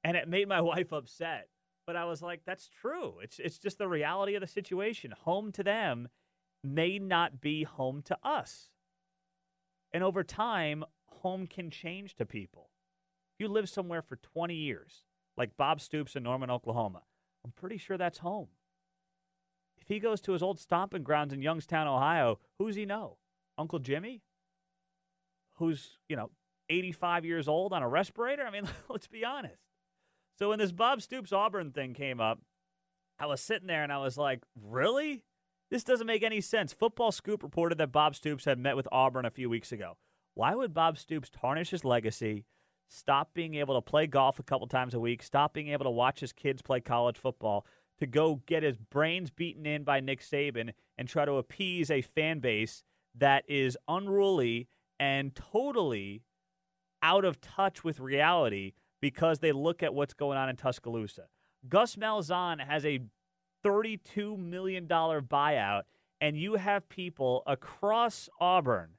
And 0.05 0.17
it 0.17 0.29
made 0.29 0.49
my 0.49 0.61
wife 0.73 0.93
upset. 0.93 1.49
But 1.87 1.97
I 1.97 2.05
was 2.05 2.23
like, 2.23 2.43
that's 2.45 2.69
true. 2.69 3.15
It's 3.23 3.38
it's 3.38 3.59
just 3.59 3.79
the 3.79 3.88
reality 3.88 4.35
of 4.35 4.43
the 4.43 4.47
situation. 4.47 5.15
Home 5.23 5.53
to 5.53 5.62
them 5.62 6.09
may 6.62 6.99
not 6.99 7.41
be 7.41 7.65
home 7.65 8.03
to 8.03 8.19
us. 8.23 8.69
And 9.93 10.05
over 10.05 10.23
time, 10.23 10.85
home 11.07 11.47
can 11.47 11.71
change 11.71 12.15
to 12.17 12.27
people. 12.27 12.71
If 13.35 13.45
you 13.45 13.49
live 13.49 13.69
somewhere 13.69 14.03
for 14.03 14.17
20 14.17 14.55
years, 14.55 15.05
like 15.37 15.57
Bob 15.57 15.81
Stoops 15.81 16.15
in 16.15 16.25
Norman, 16.25 16.50
Oklahoma, 16.50 17.03
I'm 17.45 17.53
pretty 17.53 17.79
sure 17.79 17.97
that's 17.97 18.19
home. 18.19 18.49
If 19.81 19.88
he 19.88 19.99
goes 19.99 20.21
to 20.23 20.33
his 20.33 20.43
old 20.43 20.59
stomping 20.59 21.03
grounds 21.03 21.33
in 21.33 21.41
Youngstown, 21.41 21.87
Ohio, 21.87 22.38
who's 22.59 22.77
he 22.77 22.85
know? 22.85 23.17
Uncle 23.57 23.79
Jimmy? 23.79 24.23
Who's, 25.57 25.99
you 26.09 26.17
know, 26.17 26.31
85 26.71 27.25
years 27.25 27.49
old 27.49 27.73
on 27.73 27.83
a 27.83 27.89
respirator? 27.89 28.47
I 28.47 28.51
mean, 28.51 28.69
let's 28.89 29.07
be 29.07 29.25
honest. 29.25 29.63
So 30.39 30.51
when 30.51 30.59
this 30.59 30.73
Bob 30.73 31.03
Stoops 31.03 31.33
Auburn 31.33 31.73
thing 31.73 31.95
came 31.95 32.21
up, 32.21 32.41
I 33.19 33.27
was 33.27 33.41
sitting 33.41 33.67
there 33.67 33.83
and 33.83 33.93
I 33.93 33.99
was 33.99 34.17
like, 34.17 34.43
really? 34.61 35.25
This 35.71 35.85
doesn't 35.85 36.07
make 36.07 36.23
any 36.23 36.41
sense. 36.41 36.73
Football 36.73 37.13
Scoop 37.13 37.43
reported 37.43 37.79
that 37.79 37.93
Bob 37.93 38.15
Stoops 38.15 38.45
had 38.45 38.59
met 38.59 38.77
with 38.77 38.89
Auburn 38.93 39.27
a 39.27 39.31
few 39.31 39.51
weeks 39.51 39.73
ago. 39.73 39.97
Why 40.35 40.55
would 40.55 40.73
Bob 40.73 40.97
Stoops 40.97 41.29
tarnish 41.29 41.71
his 41.71 41.85
legacy, 41.85 42.45
stop 42.89 43.35
being 43.35 43.57
able 43.57 43.75
to 43.75 43.83
play 43.83 44.07
golf 44.07 44.39
a 44.39 44.45
couple 44.45 44.69
times 44.69 44.95
a 44.95 45.01
week, 45.01 45.23
stop 45.23 45.53
being 45.53 45.69
able 45.69 45.85
to 45.85 45.91
watch 45.91 46.21
his 46.21 46.33
kids 46.33 46.63
play 46.63 46.81
college 46.81 47.19
football, 47.19 47.67
to 47.99 48.07
go 48.07 48.41
get 48.47 48.63
his 48.63 48.77
brains 48.77 49.31
beaten 49.31 49.67
in 49.67 49.83
by 49.83 49.99
Nick 50.01 50.21
Saban 50.21 50.73
and 50.97 51.09
try 51.09 51.25
to 51.25 51.33
appease 51.33 51.91
a 51.91 52.03
fan 52.03 52.39
base 52.39 52.85
that 53.17 53.45
is 53.49 53.77
unruly 53.89 54.69
and 55.01 55.35
totally 55.35 56.23
out 57.02 57.25
of 57.25 57.40
touch 57.40 57.85
with 57.85 58.00
reality 58.00 58.73
because 59.00 59.38
they 59.38 59.52
look 59.52 59.83
at 59.83 59.95
what's 59.95 60.14
going 60.14 60.38
on 60.38 60.49
in 60.49 60.57
Tuscaloosa. 60.57 61.25
Gus 61.69 61.97
Malzahn 61.97 62.64
has 62.67 62.85
a 62.85 63.00
$32 63.64 64.38
million 64.38 64.87
buyout, 64.87 65.83
and 66.21 66.37
you 66.37 66.55
have 66.55 66.88
people 66.88 67.43
across 67.47 68.28
Auburn 68.40 68.90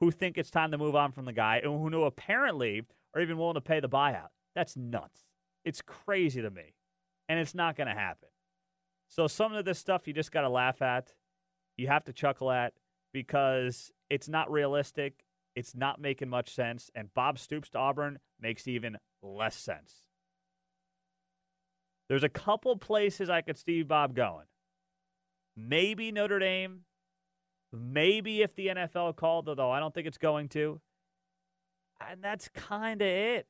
who 0.00 0.10
think 0.10 0.38
it's 0.38 0.50
time 0.50 0.70
to 0.70 0.78
move 0.78 0.96
on 0.96 1.12
from 1.12 1.26
the 1.26 1.32
guy 1.32 1.60
and 1.62 1.78
who 1.78 1.90
know 1.90 2.04
apparently 2.04 2.82
are 3.14 3.20
even 3.20 3.36
willing 3.36 3.54
to 3.54 3.60
pay 3.60 3.80
the 3.80 3.88
buyout. 3.88 4.28
That's 4.54 4.76
nuts. 4.76 5.26
It's 5.64 5.82
crazy 5.82 6.40
to 6.40 6.50
me. 6.50 6.74
And 7.28 7.38
it's 7.38 7.54
not 7.54 7.76
going 7.76 7.86
to 7.86 7.94
happen. 7.94 8.28
So 9.08 9.26
some 9.26 9.52
of 9.52 9.64
this 9.64 9.78
stuff 9.78 10.08
you 10.08 10.14
just 10.14 10.32
got 10.32 10.42
to 10.42 10.48
laugh 10.48 10.82
at. 10.82 11.12
You 11.76 11.88
have 11.88 12.04
to 12.04 12.12
chuckle 12.12 12.50
at 12.50 12.72
because 13.12 13.92
it's 14.08 14.28
not 14.28 14.50
realistic. 14.50 15.24
It's 15.54 15.74
not 15.74 16.00
making 16.00 16.28
much 16.28 16.54
sense. 16.54 16.90
And 16.94 17.12
Bob 17.14 17.38
Stoops 17.38 17.70
to 17.70 17.78
Auburn 17.78 18.18
makes 18.40 18.68
even 18.68 18.98
less 19.22 19.56
sense. 19.56 19.94
There's 22.08 22.24
a 22.24 22.28
couple 22.28 22.76
places 22.76 23.30
I 23.30 23.40
could 23.40 23.58
see 23.58 23.82
Bob 23.82 24.14
going. 24.14 24.46
Maybe 25.56 26.10
Notre 26.12 26.38
Dame. 26.38 26.80
Maybe 27.72 28.42
if 28.42 28.54
the 28.56 28.68
NFL 28.68 29.14
called, 29.16 29.48
although 29.48 29.70
I 29.70 29.78
don't 29.78 29.94
think 29.94 30.08
it's 30.08 30.18
going 30.18 30.48
to. 30.50 30.80
And 32.00 32.22
that's 32.22 32.48
kind 32.48 33.00
of 33.00 33.06
it. 33.06 33.46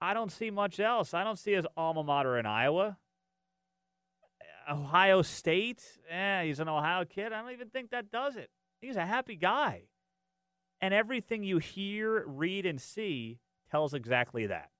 I 0.00 0.14
don't 0.14 0.32
see 0.32 0.50
much 0.50 0.80
else. 0.80 1.14
I 1.14 1.24
don't 1.24 1.38
see 1.38 1.52
his 1.52 1.66
alma 1.76 2.02
mater 2.02 2.38
in 2.38 2.46
Iowa. 2.46 2.98
Ohio 4.68 5.22
State, 5.22 5.82
eh, 6.10 6.44
he's 6.44 6.58
an 6.58 6.68
Ohio 6.68 7.04
kid. 7.04 7.32
I 7.32 7.40
don't 7.40 7.52
even 7.52 7.70
think 7.70 7.90
that 7.90 8.10
does 8.10 8.36
it. 8.36 8.50
He's 8.80 8.96
a 8.96 9.06
happy 9.06 9.36
guy. 9.36 9.84
And 10.80 10.92
everything 10.92 11.42
you 11.42 11.58
hear, 11.58 12.24
read, 12.26 12.66
and 12.66 12.80
see 12.80 13.38
tells 13.70 13.94
exactly 13.94 14.46
that. 14.46 14.70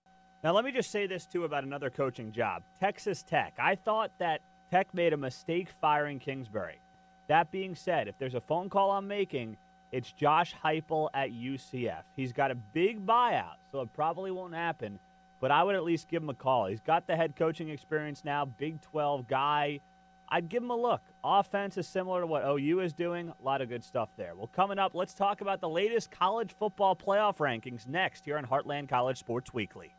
Now, 0.44 0.52
let 0.52 0.64
me 0.64 0.72
just 0.72 0.90
say 0.90 1.06
this 1.06 1.26
too 1.26 1.44
about 1.44 1.64
another 1.64 1.90
coaching 1.90 2.32
job 2.32 2.62
Texas 2.80 3.22
Tech. 3.22 3.54
I 3.58 3.74
thought 3.74 4.18
that 4.18 4.40
Tech 4.70 4.92
made 4.94 5.12
a 5.12 5.16
mistake 5.16 5.68
firing 5.80 6.18
Kingsbury. 6.18 6.80
That 7.28 7.50
being 7.50 7.74
said, 7.74 8.08
if 8.08 8.18
there's 8.18 8.34
a 8.34 8.40
phone 8.40 8.68
call 8.68 8.92
I'm 8.92 9.08
making, 9.08 9.56
it's 9.92 10.12
Josh 10.12 10.54
Heupel 10.64 11.08
at 11.14 11.30
UCF. 11.30 12.02
He's 12.16 12.32
got 12.32 12.50
a 12.50 12.54
big 12.54 13.06
buyout, 13.06 13.56
so 13.72 13.80
it 13.80 13.88
probably 13.94 14.30
won't 14.30 14.54
happen, 14.54 14.98
but 15.40 15.50
I 15.50 15.62
would 15.62 15.74
at 15.74 15.84
least 15.84 16.08
give 16.08 16.22
him 16.22 16.30
a 16.30 16.34
call. 16.34 16.66
He's 16.66 16.80
got 16.80 17.06
the 17.06 17.16
head 17.16 17.34
coaching 17.36 17.70
experience 17.70 18.24
now, 18.24 18.44
Big 18.44 18.80
12 18.82 19.28
guy. 19.28 19.80
I'd 20.28 20.48
give 20.48 20.62
him 20.62 20.70
a 20.70 20.76
look. 20.76 21.02
Offense 21.22 21.76
is 21.76 21.86
similar 21.86 22.20
to 22.22 22.26
what 22.26 22.42
OU 22.44 22.80
is 22.80 22.92
doing. 22.92 23.28
A 23.28 23.44
lot 23.44 23.60
of 23.60 23.68
good 23.68 23.84
stuff 23.84 24.16
there. 24.16 24.34
Well, 24.34 24.48
coming 24.48 24.78
up, 24.78 24.94
let's 24.94 25.14
talk 25.14 25.40
about 25.40 25.60
the 25.60 25.68
latest 25.68 26.10
college 26.10 26.54
football 26.58 26.96
playoff 26.96 27.36
rankings 27.36 27.86
next 27.86 28.24
here 28.24 28.36
on 28.36 28.44
Heartland 28.44 28.88
College 28.88 29.18
Sports 29.18 29.54
Weekly. 29.54 29.92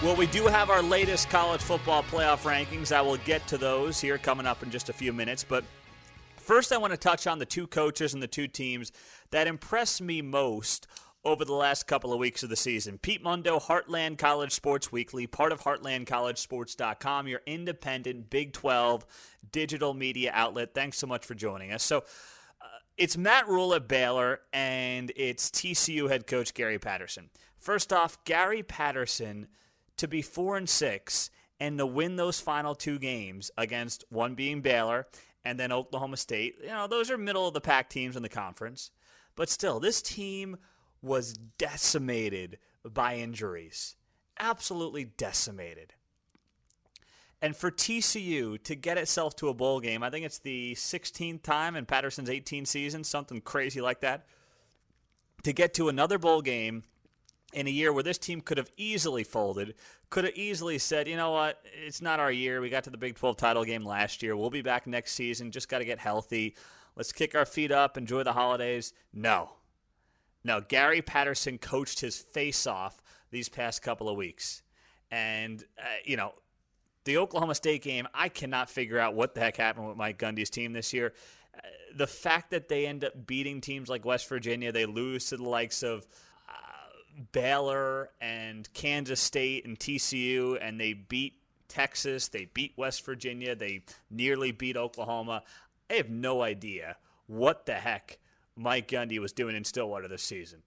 Well, 0.00 0.14
we 0.14 0.28
do 0.28 0.46
have 0.46 0.70
our 0.70 0.80
latest 0.80 1.28
college 1.28 1.60
football 1.60 2.04
playoff 2.04 2.42
rankings. 2.42 2.92
I 2.92 3.00
will 3.00 3.16
get 3.18 3.46
to 3.48 3.58
those 3.58 4.00
here 4.00 4.16
coming 4.16 4.46
up 4.46 4.62
in 4.62 4.70
just 4.70 4.88
a 4.88 4.92
few 4.92 5.12
minutes. 5.12 5.44
But 5.44 5.64
first, 6.36 6.72
I 6.72 6.78
want 6.78 6.92
to 6.92 6.96
touch 6.96 7.26
on 7.26 7.40
the 7.40 7.44
two 7.44 7.66
coaches 7.66 8.14
and 8.14 8.22
the 8.22 8.28
two 8.28 8.46
teams 8.46 8.92
that 9.32 9.48
impressed 9.48 10.00
me 10.00 10.22
most 10.22 10.86
over 11.28 11.44
the 11.44 11.52
last 11.52 11.86
couple 11.86 12.12
of 12.12 12.18
weeks 12.18 12.42
of 12.42 12.48
the 12.48 12.56
season. 12.56 12.96
Pete 12.96 13.22
Mundo, 13.22 13.58
Heartland 13.58 14.16
College 14.16 14.50
Sports 14.52 14.90
Weekly, 14.90 15.26
part 15.26 15.52
of 15.52 15.60
HeartlandCollegeSports.com, 15.60 17.28
your 17.28 17.42
independent 17.44 18.30
Big 18.30 18.54
12 18.54 19.04
digital 19.52 19.92
media 19.92 20.30
outlet. 20.32 20.72
Thanks 20.74 20.96
so 20.96 21.06
much 21.06 21.26
for 21.26 21.34
joining 21.34 21.70
us. 21.70 21.82
So, 21.82 21.98
uh, 21.98 22.78
it's 22.96 23.18
Matt 23.18 23.46
Rhule 23.46 23.74
at 23.74 23.86
Baylor, 23.86 24.40
and 24.54 25.12
it's 25.16 25.50
TCU 25.50 26.08
head 26.08 26.26
coach 26.26 26.54
Gary 26.54 26.78
Patterson. 26.78 27.28
First 27.58 27.92
off, 27.92 28.24
Gary 28.24 28.62
Patterson 28.62 29.48
to 29.98 30.08
be 30.08 30.22
four 30.22 30.56
and 30.56 30.68
six 30.68 31.30
and 31.60 31.76
to 31.76 31.84
win 31.84 32.16
those 32.16 32.40
final 32.40 32.74
two 32.74 32.98
games 32.98 33.50
against 33.58 34.04
one 34.08 34.34
being 34.34 34.62
Baylor 34.62 35.06
and 35.44 35.60
then 35.60 35.72
Oklahoma 35.72 36.16
State. 36.16 36.56
You 36.62 36.68
know, 36.68 36.86
those 36.86 37.10
are 37.10 37.18
middle 37.18 37.46
of 37.46 37.52
the 37.52 37.60
pack 37.60 37.90
teams 37.90 38.16
in 38.16 38.22
the 38.22 38.28
conference. 38.30 38.90
But 39.34 39.48
still, 39.48 39.78
this 39.78 40.02
team 40.02 40.56
was 41.02 41.34
decimated 41.58 42.58
by 42.84 43.16
injuries. 43.16 43.96
Absolutely 44.38 45.04
decimated. 45.04 45.94
And 47.40 47.56
for 47.56 47.70
TCU 47.70 48.62
to 48.64 48.74
get 48.74 48.98
itself 48.98 49.36
to 49.36 49.48
a 49.48 49.54
bowl 49.54 49.80
game, 49.80 50.02
I 50.02 50.10
think 50.10 50.26
it's 50.26 50.38
the 50.38 50.74
16th 50.74 51.42
time 51.42 51.76
in 51.76 51.86
Patterson's 51.86 52.30
18 52.30 52.66
season, 52.66 53.04
something 53.04 53.40
crazy 53.40 53.80
like 53.80 54.00
that. 54.00 54.26
To 55.44 55.52
get 55.52 55.72
to 55.74 55.88
another 55.88 56.18
bowl 56.18 56.42
game 56.42 56.82
in 57.52 57.68
a 57.68 57.70
year 57.70 57.92
where 57.92 58.02
this 58.02 58.18
team 58.18 58.40
could 58.40 58.58
have 58.58 58.70
easily 58.76 59.22
folded, 59.22 59.74
could 60.10 60.24
have 60.24 60.34
easily 60.34 60.78
said, 60.78 61.06
you 61.06 61.16
know 61.16 61.30
what, 61.30 61.60
it's 61.64 62.02
not 62.02 62.18
our 62.18 62.32
year. 62.32 62.60
We 62.60 62.70
got 62.70 62.84
to 62.84 62.90
the 62.90 62.98
Big 62.98 63.14
12 63.14 63.36
title 63.36 63.64
game 63.64 63.84
last 63.84 64.20
year. 64.20 64.36
We'll 64.36 64.50
be 64.50 64.62
back 64.62 64.88
next 64.88 65.12
season. 65.12 65.52
Just 65.52 65.68
got 65.68 65.78
to 65.78 65.84
get 65.84 66.00
healthy. 66.00 66.56
Let's 66.96 67.12
kick 67.12 67.36
our 67.36 67.46
feet 67.46 67.70
up, 67.70 67.96
enjoy 67.96 68.24
the 68.24 68.32
holidays. 68.32 68.92
No. 69.12 69.50
No, 70.48 70.62
Gary 70.62 71.02
Patterson 71.02 71.58
coached 71.58 72.00
his 72.00 72.16
face 72.18 72.66
off 72.66 73.02
these 73.30 73.50
past 73.50 73.82
couple 73.82 74.08
of 74.08 74.16
weeks. 74.16 74.62
And, 75.10 75.62
uh, 75.78 75.84
you 76.04 76.16
know, 76.16 76.32
the 77.04 77.18
Oklahoma 77.18 77.54
State 77.54 77.82
game, 77.82 78.08
I 78.14 78.30
cannot 78.30 78.70
figure 78.70 78.98
out 78.98 79.14
what 79.14 79.34
the 79.34 79.40
heck 79.40 79.58
happened 79.58 79.88
with 79.88 79.98
Mike 79.98 80.18
Gundy's 80.18 80.48
team 80.48 80.72
this 80.72 80.94
year. 80.94 81.12
Uh, 81.54 81.60
the 81.94 82.06
fact 82.06 82.50
that 82.52 82.68
they 82.68 82.86
end 82.86 83.04
up 83.04 83.26
beating 83.26 83.60
teams 83.60 83.90
like 83.90 84.06
West 84.06 84.26
Virginia, 84.26 84.72
they 84.72 84.86
lose 84.86 85.26
to 85.26 85.36
the 85.36 85.48
likes 85.48 85.82
of 85.82 86.06
Baylor 87.32 88.10
and 88.20 88.72
Kansas 88.72 89.20
State 89.20 89.66
and 89.66 89.78
TCU, 89.78 90.58
and 90.60 90.80
they 90.80 90.92
beat 90.94 91.34
Texas, 91.68 92.28
they 92.28 92.46
beat 92.54 92.72
West 92.76 93.04
Virginia, 93.04 93.54
they 93.54 93.82
nearly 94.10 94.52
beat 94.52 94.76
Oklahoma. 94.76 95.42
I 95.90 95.94
have 95.94 96.08
no 96.08 96.42
idea 96.42 96.96
what 97.26 97.66
the 97.66 97.74
heck 97.74 98.18
Mike 98.58 98.88
Gundy 98.88 99.18
was 99.20 99.32
doing 99.32 99.54
in 99.54 99.64
Stillwater 99.64 100.08
this 100.08 100.22
season. 100.22 100.62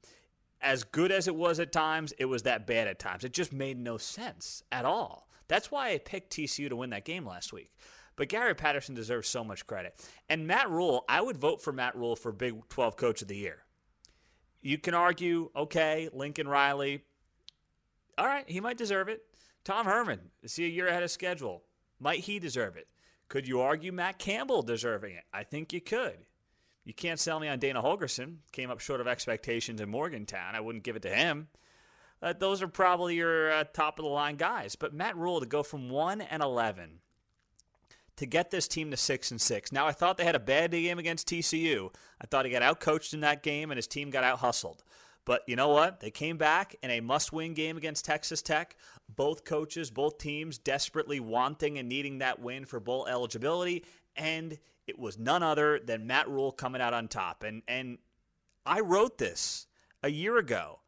As 0.62 0.83
good 0.83 1.12
as 1.12 1.27
it 1.27 1.36
was 1.36 1.60
at 1.60 1.71
times, 1.71 2.13
it 2.17 2.25
was 2.25 2.43
that 2.43 2.65
bad 2.65 2.88
at 2.88 3.00
times. 3.00 3.24
It 3.24 3.33
just 3.33 3.51
made 3.51 3.77
no 3.77 3.98
sense 3.98 4.63
at 4.71 4.86
all. 4.86 5.27
That's 5.48 5.69
why 5.69 5.89
I 5.89 5.98
picked 5.98 6.31
TCU 6.31 6.69
to 6.69 6.75
win 6.75 6.91
that 6.91 7.03
game 7.03 7.25
last 7.25 7.51
week. 7.51 7.74
But 8.15 8.29
Gary 8.29 8.55
Patterson 8.55 8.95
deserves 8.95 9.27
so 9.27 9.43
much 9.43 9.67
credit. 9.67 10.00
And 10.29 10.48
Matt 10.48 10.69
Rhule, 10.69 11.03
I 11.10 11.19
would 11.19 11.38
vote 11.38 11.62
for 11.62 11.74
Matt 11.74 11.95
Rhule 11.95 12.15
for 12.15 12.31
Big 12.31 12.55
12 12.69 12.95
Coach 12.95 13.21
of 13.21 13.27
the 13.27 13.36
Year. 13.36 13.63
You 14.62 14.77
can 14.77 14.93
argue, 14.93 15.50
okay, 15.55 16.07
Lincoln 16.13 16.48
Riley, 16.48 17.03
all 18.17 18.27
right, 18.27 18.48
he 18.48 18.60
might 18.60 18.77
deserve 18.77 19.10
it. 19.10 19.24
Tom 19.63 19.86
Herman, 19.86 20.19
is 20.43 20.55
he 20.55 20.65
a 20.65 20.69
year 20.69 20.88
ahead 20.88 21.03
of 21.03 21.12
schedule? 21.12 21.63
Might 22.00 22.19
he 22.21 22.39
deserve 22.39 22.77
it? 22.77 22.88
Could 23.27 23.48
you 23.48 23.62
argue 23.62 23.91
Matt 23.91 24.19
Campbell 24.19 24.62
deserving 24.62 25.15
it? 25.15 25.24
I 25.33 25.43
think 25.43 25.74
you 25.74 25.81
could. 25.81 26.17
You 26.83 26.93
can't 26.93 27.19
sell 27.19 27.39
me 27.39 27.47
on 27.47 27.59
Dana 27.59 27.81
Holgorsen. 27.81 28.38
Came 28.51 28.71
up 28.71 28.79
short 28.79 29.01
of 29.01 29.07
expectations 29.07 29.81
in 29.81 29.89
Morgantown. 29.89 30.55
I 30.55 30.61
wouldn't 30.61 30.83
give 30.83 30.95
it 30.95 31.03
to 31.03 31.13
him. 31.13 31.47
Uh, 32.21 32.33
those 32.33 32.61
are 32.61 32.67
probably 32.67 33.15
your 33.15 33.51
uh, 33.51 33.63
top 33.65 34.00
of 34.00 34.03
the 34.03 34.09
line 34.11 34.35
guys. 34.35 34.75
But 34.75 34.93
Matt 34.93 35.17
Rhule 35.17 35.39
to 35.39 35.45
go 35.45 35.63
from 35.63 35.89
1 35.89 36.21
and 36.21 36.41
11 36.43 37.00
to 38.17 38.25
get 38.25 38.51
this 38.51 38.67
team 38.67 38.91
to 38.91 38.97
6 38.97 39.31
and 39.31 39.41
6. 39.41 39.71
Now 39.71 39.88
I 39.88 39.91
thought 39.91 40.17
they 40.17 40.25
had 40.25 40.35
a 40.35 40.39
bad 40.39 40.71
game 40.71 41.00
against 41.00 41.27
TCU. 41.27 41.93
I 42.19 42.27
thought 42.27 42.45
he 42.45 42.51
got 42.51 42.61
outcoached 42.61 43.13
in 43.13 43.21
that 43.21 43.43
game 43.43 43.71
and 43.71 43.77
his 43.77 43.88
team 43.88 44.09
got 44.09 44.23
out 44.23 44.39
hustled. 44.39 44.83
But 45.23 45.43
you 45.47 45.55
know 45.55 45.69
what? 45.69 46.00
They 46.00 46.09
came 46.09 46.38
back 46.38 46.75
in 46.81 46.89
a 46.89 47.00
must 47.00 47.31
win 47.31 47.53
game 47.53 47.77
against 47.77 48.05
Texas 48.05 48.41
Tech. 48.41 48.75
Both 49.07 49.43
coaches, 49.43 49.91
both 49.91 50.17
teams 50.17 50.57
desperately 50.57 51.19
wanting 51.19 51.77
and 51.77 51.88
needing 51.88 52.19
that 52.19 52.39
win 52.39 52.65
for 52.65 52.79
bowl 52.79 53.07
eligibility. 53.07 53.85
And 54.15 54.57
it 54.87 54.99
was 54.99 55.17
none 55.17 55.43
other 55.43 55.79
than 55.79 56.07
Matt 56.07 56.27
Rhule 56.29 56.51
coming 56.51 56.81
out 56.81 56.93
on 56.93 57.07
top. 57.07 57.43
And, 57.43 57.61
and 57.67 57.97
I 58.65 58.79
wrote 58.81 59.17
this 59.17 59.67
a 60.03 60.09
year 60.09 60.37
ago. 60.37 60.79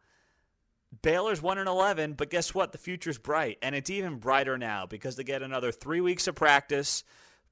Baylor's 1.02 1.42
1 1.42 1.58
and 1.58 1.68
11, 1.68 2.14
but 2.14 2.30
guess 2.30 2.54
what? 2.54 2.72
The 2.72 2.78
future's 2.78 3.18
bright. 3.18 3.58
And 3.62 3.74
it's 3.74 3.90
even 3.90 4.18
brighter 4.18 4.58
now 4.58 4.86
because 4.86 5.16
they 5.16 5.24
get 5.24 5.42
another 5.42 5.72
three 5.72 6.02
weeks 6.02 6.28
of 6.28 6.36
practice, 6.36 7.04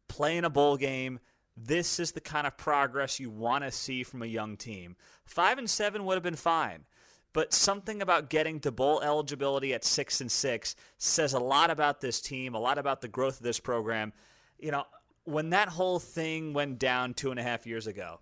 playing 0.08 0.46
a 0.46 0.50
bowl 0.50 0.78
game. 0.78 1.20
This 1.58 2.00
is 2.00 2.12
the 2.12 2.22
kind 2.22 2.46
of 2.46 2.58
progress 2.58 3.20
you 3.20 3.30
want 3.30 3.64
to 3.64 3.72
see 3.72 4.04
from 4.04 4.22
a 4.22 4.28
young 4.28 4.58
team. 4.58 4.96
Five 5.26 5.58
and 5.58 5.70
seven 5.70 6.06
would 6.06 6.16
have 6.16 6.24
been 6.24 6.36
fine. 6.36 6.86
but 7.34 7.54
something 7.54 8.02
about 8.02 8.30
getting 8.30 8.60
to 8.60 8.72
bowl 8.72 9.02
eligibility 9.02 9.74
at 9.74 9.86
six 9.86 10.20
and 10.20 10.32
six 10.32 10.76
says 10.98 11.34
a 11.34 11.40
lot 11.40 11.72
about 11.72 12.02
this 12.02 12.20
team, 12.20 12.54
a 12.54 12.60
lot 12.60 12.78
about 12.78 13.02
the 13.02 13.08
growth 13.08 13.38
of 13.38 13.44
this 13.44 13.60
program. 13.60 14.12
You 14.60 14.72
know, 14.72 14.84
when 15.26 15.52
that 15.52 15.70
whole 15.70 16.00
thing 16.00 16.54
went 16.54 16.80
down 16.80 17.14
two 17.14 17.32
and 17.32 17.40
a 17.40 17.44
half 17.44 17.68
years 17.68 17.88
ago, 17.88 18.20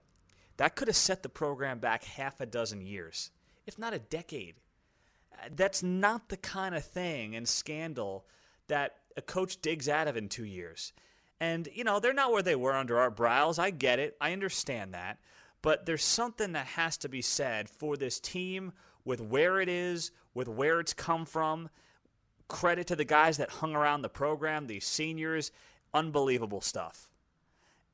that 0.58 0.76
could 0.76 0.88
have 0.88 0.98
set 0.98 1.24
the 1.24 1.30
program 1.30 1.80
back 1.80 2.04
half 2.04 2.42
a 2.42 2.46
dozen 2.46 2.82
years, 2.82 3.32
if 3.66 3.80
not 3.80 3.94
a 3.94 4.00
decade. 4.00 4.56
Uh, 5.34 5.50
That's 5.56 5.82
not 5.82 6.30
the 6.30 6.38
kind 6.38 6.76
of 6.76 6.84
thing 6.84 7.36
and 7.36 7.48
scandal 7.48 8.26
that 8.68 8.98
a 9.16 9.22
coach 9.22 9.62
digs 9.62 9.88
out 9.88 10.08
of 10.08 10.18
in 10.18 10.30
two 10.30 10.46
years. 10.46 10.94
And, 11.40 11.70
you 11.74 11.86
know, 11.86 12.00
they're 12.00 12.14
not 12.14 12.34
where 12.34 12.44
they 12.44 12.56
were 12.56 12.74
under 12.74 13.00
Art 13.00 13.16
Briles. 13.16 13.58
I 13.58 13.70
get 13.70 14.00
it. 14.00 14.18
I 14.20 14.34
understand 14.34 14.94
that. 14.94 15.20
But 15.62 15.86
there's 15.86 16.04
something 16.04 16.52
that 16.54 16.68
has 16.68 16.98
to 16.98 17.10
be 17.10 17.22
said 17.22 17.70
for 17.70 17.96
this 17.96 18.20
team 18.20 18.74
with 19.06 19.22
where 19.22 19.62
it 19.62 19.70
is, 19.70 20.12
with 20.34 20.48
where 20.48 20.80
it's 20.80 20.94
come 20.94 21.26
from. 21.26 21.70
Credit 22.50 22.88
to 22.88 22.96
the 22.96 23.06
guys 23.06 23.38
that 23.38 23.50
hung 23.50 23.76
around 23.76 24.02
the 24.02 24.10
program, 24.10 24.68
these 24.68 24.86
seniors. 24.86 25.52
Unbelievable 25.94 26.62
stuff. 26.62 27.10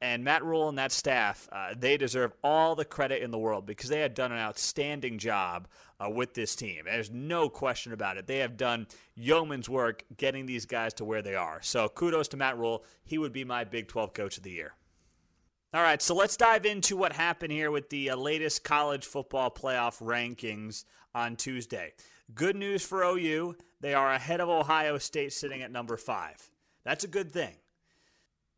And 0.02 0.24
Matt 0.24 0.44
Rhule 0.44 0.68
and 0.68 0.78
that 0.78 0.92
staff, 0.92 1.48
uh, 1.52 1.74
they 1.76 1.98
deserve 1.98 2.34
all 2.44 2.76
the 2.76 2.86
credit 2.86 3.24
in 3.24 3.32
the 3.32 3.40
world 3.40 3.66
because 3.66 3.90
they 3.90 4.02
had 4.02 4.14
done 4.14 4.32
an 4.32 4.38
outstanding 4.38 5.18
job 5.18 5.68
uh, 6.00 6.10
with 6.10 6.34
this 6.34 6.56
team. 6.56 6.84
There's 6.86 7.10
no 7.10 7.50
question 7.50 7.94
about 7.94 8.18
it. 8.18 8.28
They 8.28 8.40
have 8.40 8.58
done 8.58 8.88
yeoman's 9.16 9.70
work 9.70 10.04
getting 10.18 10.46
these 10.46 10.66
guys 10.66 10.94
to 10.96 11.06
where 11.06 11.22
they 11.22 11.36
are. 11.36 11.60
So 11.62 11.88
kudos 11.88 12.28
to 12.30 12.38
Matt 12.38 12.58
Rhule. 12.58 12.84
He 13.04 13.18
would 13.18 13.32
be 13.32 13.46
my 13.46 13.64
Big 13.64 13.88
12 13.88 14.14
Coach 14.14 14.38
of 14.38 14.44
the 14.44 14.52
Year. 14.52 14.74
All 15.74 15.82
right, 15.82 16.02
so 16.02 16.16
let's 16.16 16.38
dive 16.38 16.66
into 16.66 16.96
what 16.96 17.12
happened 17.12 17.52
here 17.52 17.72
with 17.72 17.90
the 17.90 18.12
uh, 18.12 18.16
latest 18.16 18.64
college 18.64 19.06
football 19.06 19.50
playoff 19.52 20.02
rankings 20.02 20.86
on 21.14 21.36
Tuesday. 21.36 21.94
Good 22.34 22.56
news 22.56 22.86
for 22.86 23.04
OU. 23.04 23.56
They 23.82 23.94
are 23.94 24.14
ahead 24.14 24.40
of 24.40 24.50
Ohio 24.50 24.98
State, 24.98 25.34
sitting 25.34 25.62
at 25.62 25.72
number 25.72 25.98
five. 25.98 26.50
That's 26.84 27.04
a 27.04 27.10
good 27.10 27.32
thing. 27.32 27.56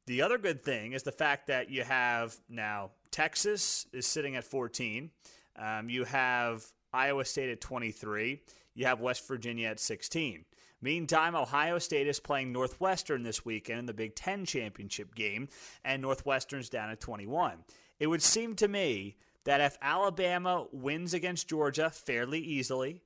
The 0.08 0.22
other 0.22 0.38
good 0.38 0.64
thing 0.64 0.94
is 0.94 1.04
the 1.04 1.12
fact 1.12 1.48
that 1.48 1.70
you 1.70 1.84
have 1.84 2.36
now 2.50 2.92
Texas 3.12 3.86
is 3.92 4.08
sitting 4.08 4.38
at 4.38 4.46
14. 4.46 5.12
Um, 5.58 5.90
you 5.90 6.06
have 6.06 6.64
Iowa 6.94 7.26
State 7.26 7.50
at 7.50 7.60
23. 7.60 8.42
You 8.74 8.86
have 8.86 9.02
West 9.02 9.28
Virginia 9.28 9.68
at 9.68 9.82
16. 9.82 10.46
Meantime, 10.82 11.36
Ohio 11.36 11.78
State 11.78 12.08
is 12.08 12.22
playing 12.22 12.54
Northwestern 12.54 13.24
this 13.24 13.44
weekend 13.44 13.80
in 13.80 13.86
the 13.86 13.94
Big 13.94 14.16
Ten 14.16 14.46
championship 14.46 15.14
game, 15.14 15.50
and 15.84 16.02
Northwestern's 16.02 16.70
down 16.70 16.90
at 16.90 17.02
21. 17.02 17.58
It 18.00 18.08
would 18.08 18.22
seem 18.22 18.56
to 18.58 18.68
me 18.70 19.18
that 19.44 19.60
if 19.60 19.78
Alabama 19.82 20.68
wins 20.72 21.14
against 21.14 21.50
Georgia 21.50 21.90
fairly 21.90 22.40
easily, 22.40 23.02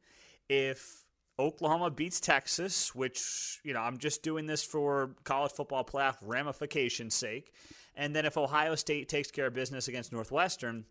if 0.50 1.06
Oklahoma 1.40 1.90
beats 1.90 2.20
Texas, 2.20 2.94
which, 2.94 3.60
you 3.64 3.74
know, 3.74 3.82
I'm 3.82 3.98
just 3.98 4.22
doing 4.24 4.46
this 4.46 4.64
for 4.64 5.16
college 5.24 5.52
football 5.52 5.84
playoff 5.84 6.18
ramification's 6.22 7.16
sake, 7.16 7.54
and 7.96 8.16
then 8.16 8.26
if 8.26 8.38
Ohio 8.38 8.76
State 8.76 9.10
takes 9.10 9.32
care 9.32 9.48
of 9.48 9.54
business 9.54 9.88
against 9.88 10.12
Northwestern, 10.12 10.86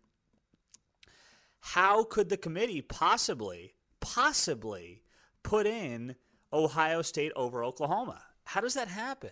how 1.61 2.03
could 2.03 2.29
the 2.29 2.37
committee 2.37 2.81
possibly, 2.81 3.75
possibly 3.99 5.03
put 5.43 5.65
in 5.65 6.15
Ohio 6.51 7.01
State 7.01 7.31
over 7.35 7.63
Oklahoma? 7.63 8.21
How 8.45 8.61
does 8.61 8.73
that 8.73 8.87
happen? 8.87 9.31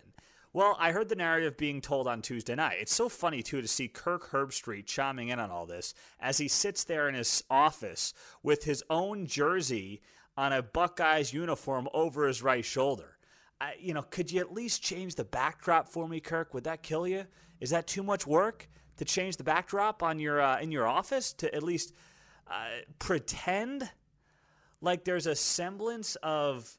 Well, 0.52 0.76
I 0.80 0.94
heard 0.94 1.10
the 1.10 1.16
narrative 1.16 1.58
being 1.58 1.80
told 1.80 2.08
on 2.08 2.24
Tuesday 2.24 2.56
night. 2.56 2.78
It's 2.82 2.96
so 2.96 3.08
funny, 3.08 3.44
too, 3.44 3.62
to 3.62 3.68
see 3.68 3.88
Kirk 3.88 4.32
Herbstreit 4.32 4.88
chiming 4.88 5.30
in 5.30 5.40
on 5.40 5.52
all 5.52 5.68
this 5.68 5.94
as 6.20 6.40
he 6.40 6.48
sits 6.48 6.84
there 6.84 7.08
in 7.08 7.14
his 7.14 7.44
office 7.52 8.14
with 8.42 8.64
his 8.64 8.84
own 8.90 9.28
jersey 9.28 10.02
on 10.40 10.54
a 10.54 10.64
Buckeyes 10.64 11.34
uniform 11.34 11.90
over 11.94 12.26
his 12.26 12.42
right 12.42 12.64
shoulder. 12.64 13.18
I, 13.60 13.74
you 13.78 13.94
know, 13.94 14.04
could 14.04 14.32
you 14.32 14.40
at 14.40 14.54
least 14.54 14.82
change 14.82 15.16
the 15.16 15.26
backdrop 15.26 15.90
for 15.90 16.08
me, 16.08 16.22
Kirk? 16.22 16.54
Would 16.54 16.64
that 16.64 16.82
kill 16.82 17.06
you? 17.06 17.26
Is 17.60 17.72
that 17.72 17.88
too 17.88 18.04
much 18.04 18.26
work 18.26 18.70
to 18.96 19.04
change 19.04 19.36
the 19.36 19.44
backdrop 19.44 20.02
on 20.02 20.18
your 20.18 20.40
uh, 20.40 20.62
in 20.62 20.72
your 20.72 20.88
office 20.88 21.34
to 21.34 21.54
at 21.54 21.62
least 21.62 21.94
uh, 22.50 22.54
pretend 23.00 23.92
like 24.80 25.04
there's 25.04 25.28
a 25.28 25.36
semblance 25.36 26.16
of 26.24 26.74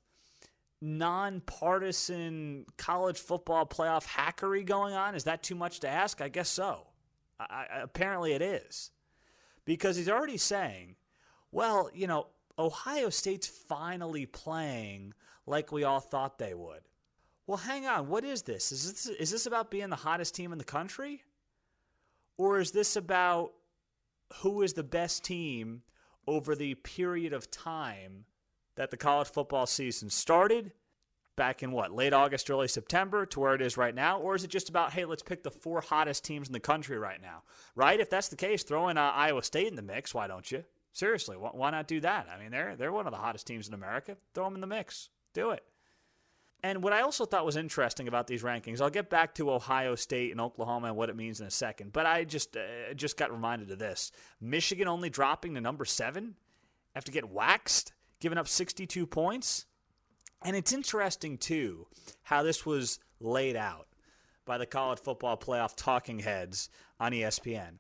nonpartisan 0.81 2.65
college 2.79 3.19
football 3.19 3.67
playoff 3.67 4.07
hackery 4.07 4.65
going 4.65 4.95
on? 4.95 5.15
Is 5.15 5.25
that 5.25 5.43
too 5.43 5.55
much 5.55 5.81
to 5.81 5.89
ask? 5.89 6.23
I 6.23 6.31
guess 6.31 6.49
so. 6.49 6.87
I, 7.39 7.67
I, 7.71 7.81
apparently, 7.83 8.33
it 8.33 8.41
is 8.41 8.91
because 9.67 9.97
he's 9.97 10.09
already 10.09 10.39
saying, 10.39 10.97
well, 11.53 11.91
you 11.93 12.07
know, 12.07 12.29
Ohio 12.61 13.09
State's 13.09 13.47
finally 13.47 14.27
playing 14.27 15.15
like 15.47 15.73
we 15.73 15.83
all 15.83 16.01
thought 16.01 16.39
they 16.39 16.55
would. 16.55 16.83
Well, 17.47 17.57
hang 17.57 17.87
on. 17.87 18.09
What 18.09 18.25
is 18.25 18.43
this? 18.43 18.71
Is 18.71 18.93
this 18.93 19.07
is 19.07 19.31
this 19.31 19.47
about 19.47 19.71
being 19.71 19.91
the 19.91 19.97
hottest 19.97 20.35
team 20.35 20.53
in 20.53 20.59
the 20.59 20.65
country? 20.65 21.25
Or 22.37 22.61
is 22.61 22.71
this 22.71 22.97
about 22.97 23.53
who 24.37 24.63
is 24.63 24.75
the 24.75 24.85
best 24.85 25.25
team 25.25 25.83
over 26.27 26.55
the 26.55 26.75
period 26.75 27.33
of 27.33 27.51
time 27.51 28.27
that 28.77 28.91
the 28.91 28.97
college 28.97 29.29
football 29.29 29.67
season 29.67 30.11
started 30.11 30.73
back 31.37 31.63
in 31.63 31.73
what, 31.73 31.93
late 31.93 32.13
August, 32.13 32.51
early 32.51 32.69
September 32.69 33.27
to 33.27 33.41
where 33.41 33.55
it 33.55 33.63
is 33.63 33.77
right 33.77 33.95
now? 33.95 34.21
Or 34.21 34.35
is 34.35 34.45
it 34.45 34.51
just 34.51 34.69
about, 34.69 34.93
hey, 34.93 35.05
let's 35.05 35.23
pick 35.23 35.43
the 35.43 35.51
four 35.51 35.81
hottest 35.81 36.25
teams 36.25 36.49
in 36.49 36.53
the 36.53 36.61
country 36.61 36.99
right 36.99 37.21
now? 37.21 37.43
Right? 37.75 37.99
If 37.99 38.11
that's 38.11 38.29
the 38.29 38.37
case, 38.37 38.63
throw 38.63 38.89
in 38.89 38.99
uh, 38.99 39.11
Iowa 39.15 39.43
State 39.43 39.69
in 39.69 39.77
the 39.77 39.83
mix. 39.83 40.15
Why 40.15 40.27
don't 40.27 40.51
you? 40.51 40.65
Seriously, 40.93 41.37
why 41.37 41.71
not 41.71 41.87
do 41.87 42.01
that? 42.01 42.29
I 42.35 42.41
mean, 42.41 42.51
they're, 42.51 42.75
they're 42.77 42.93
one 42.93 43.07
of 43.07 43.13
the 43.13 43.19
hottest 43.19 43.47
teams 43.47 43.69
in 43.69 43.75
America. 43.75 44.17
Throw 44.35 44.45
them 44.45 44.57
in 44.57 44.61
the 44.61 44.67
mix. 44.67 45.09
Do 45.35 45.51
it. 45.51 45.65
And 46.63 46.83
what 46.83 46.93
I 46.93 47.01
also 47.01 47.25
thought 47.25 47.47
was 47.47 47.57
interesting 47.57 48.07
about 48.07 48.27
these 48.27 48.43
rankings, 48.43 48.81
I'll 48.81 48.91
get 48.91 49.09
back 49.09 49.35
to 49.37 49.51
Ohio 49.51 49.95
State 49.95 50.31
and 50.31 50.41
Oklahoma 50.41 50.89
and 50.89 50.97
what 50.97 51.09
it 51.09 51.17
means 51.17 51.41
in 51.41 51.47
a 51.47 51.51
second, 51.51 51.93
but 51.93 52.05
I 52.05 52.25
just 52.25 52.57
uh, 52.57 52.93
just 52.95 53.17
got 53.17 53.33
reminded 53.33 53.71
of 53.71 53.79
this: 53.79 54.13
Michigan 54.41 54.87
only 54.87 55.09
dropping 55.09 55.55
to 55.55 55.61
number 55.61 55.87
seven 55.87 56.35
after 56.95 57.13
get 57.13 57.31
waxed, 57.31 57.93
giving 58.21 58.37
up 58.37 58.49
62 58.49 59.07
points. 59.07 59.67
And 60.43 60.57
it's 60.57 60.73
interesting 60.73 61.39
too 61.39 61.87
how 62.23 62.43
this 62.43 62.65
was 62.65 62.99
laid 63.21 63.57
out 63.57 63.87
by 64.45 64.59
the 64.59 64.67
college 64.67 64.99
football 64.99 65.37
playoff 65.37 65.77
talking 65.77 66.19
heads 66.19 66.69
on 66.99 67.13
ESPN. 67.13 67.79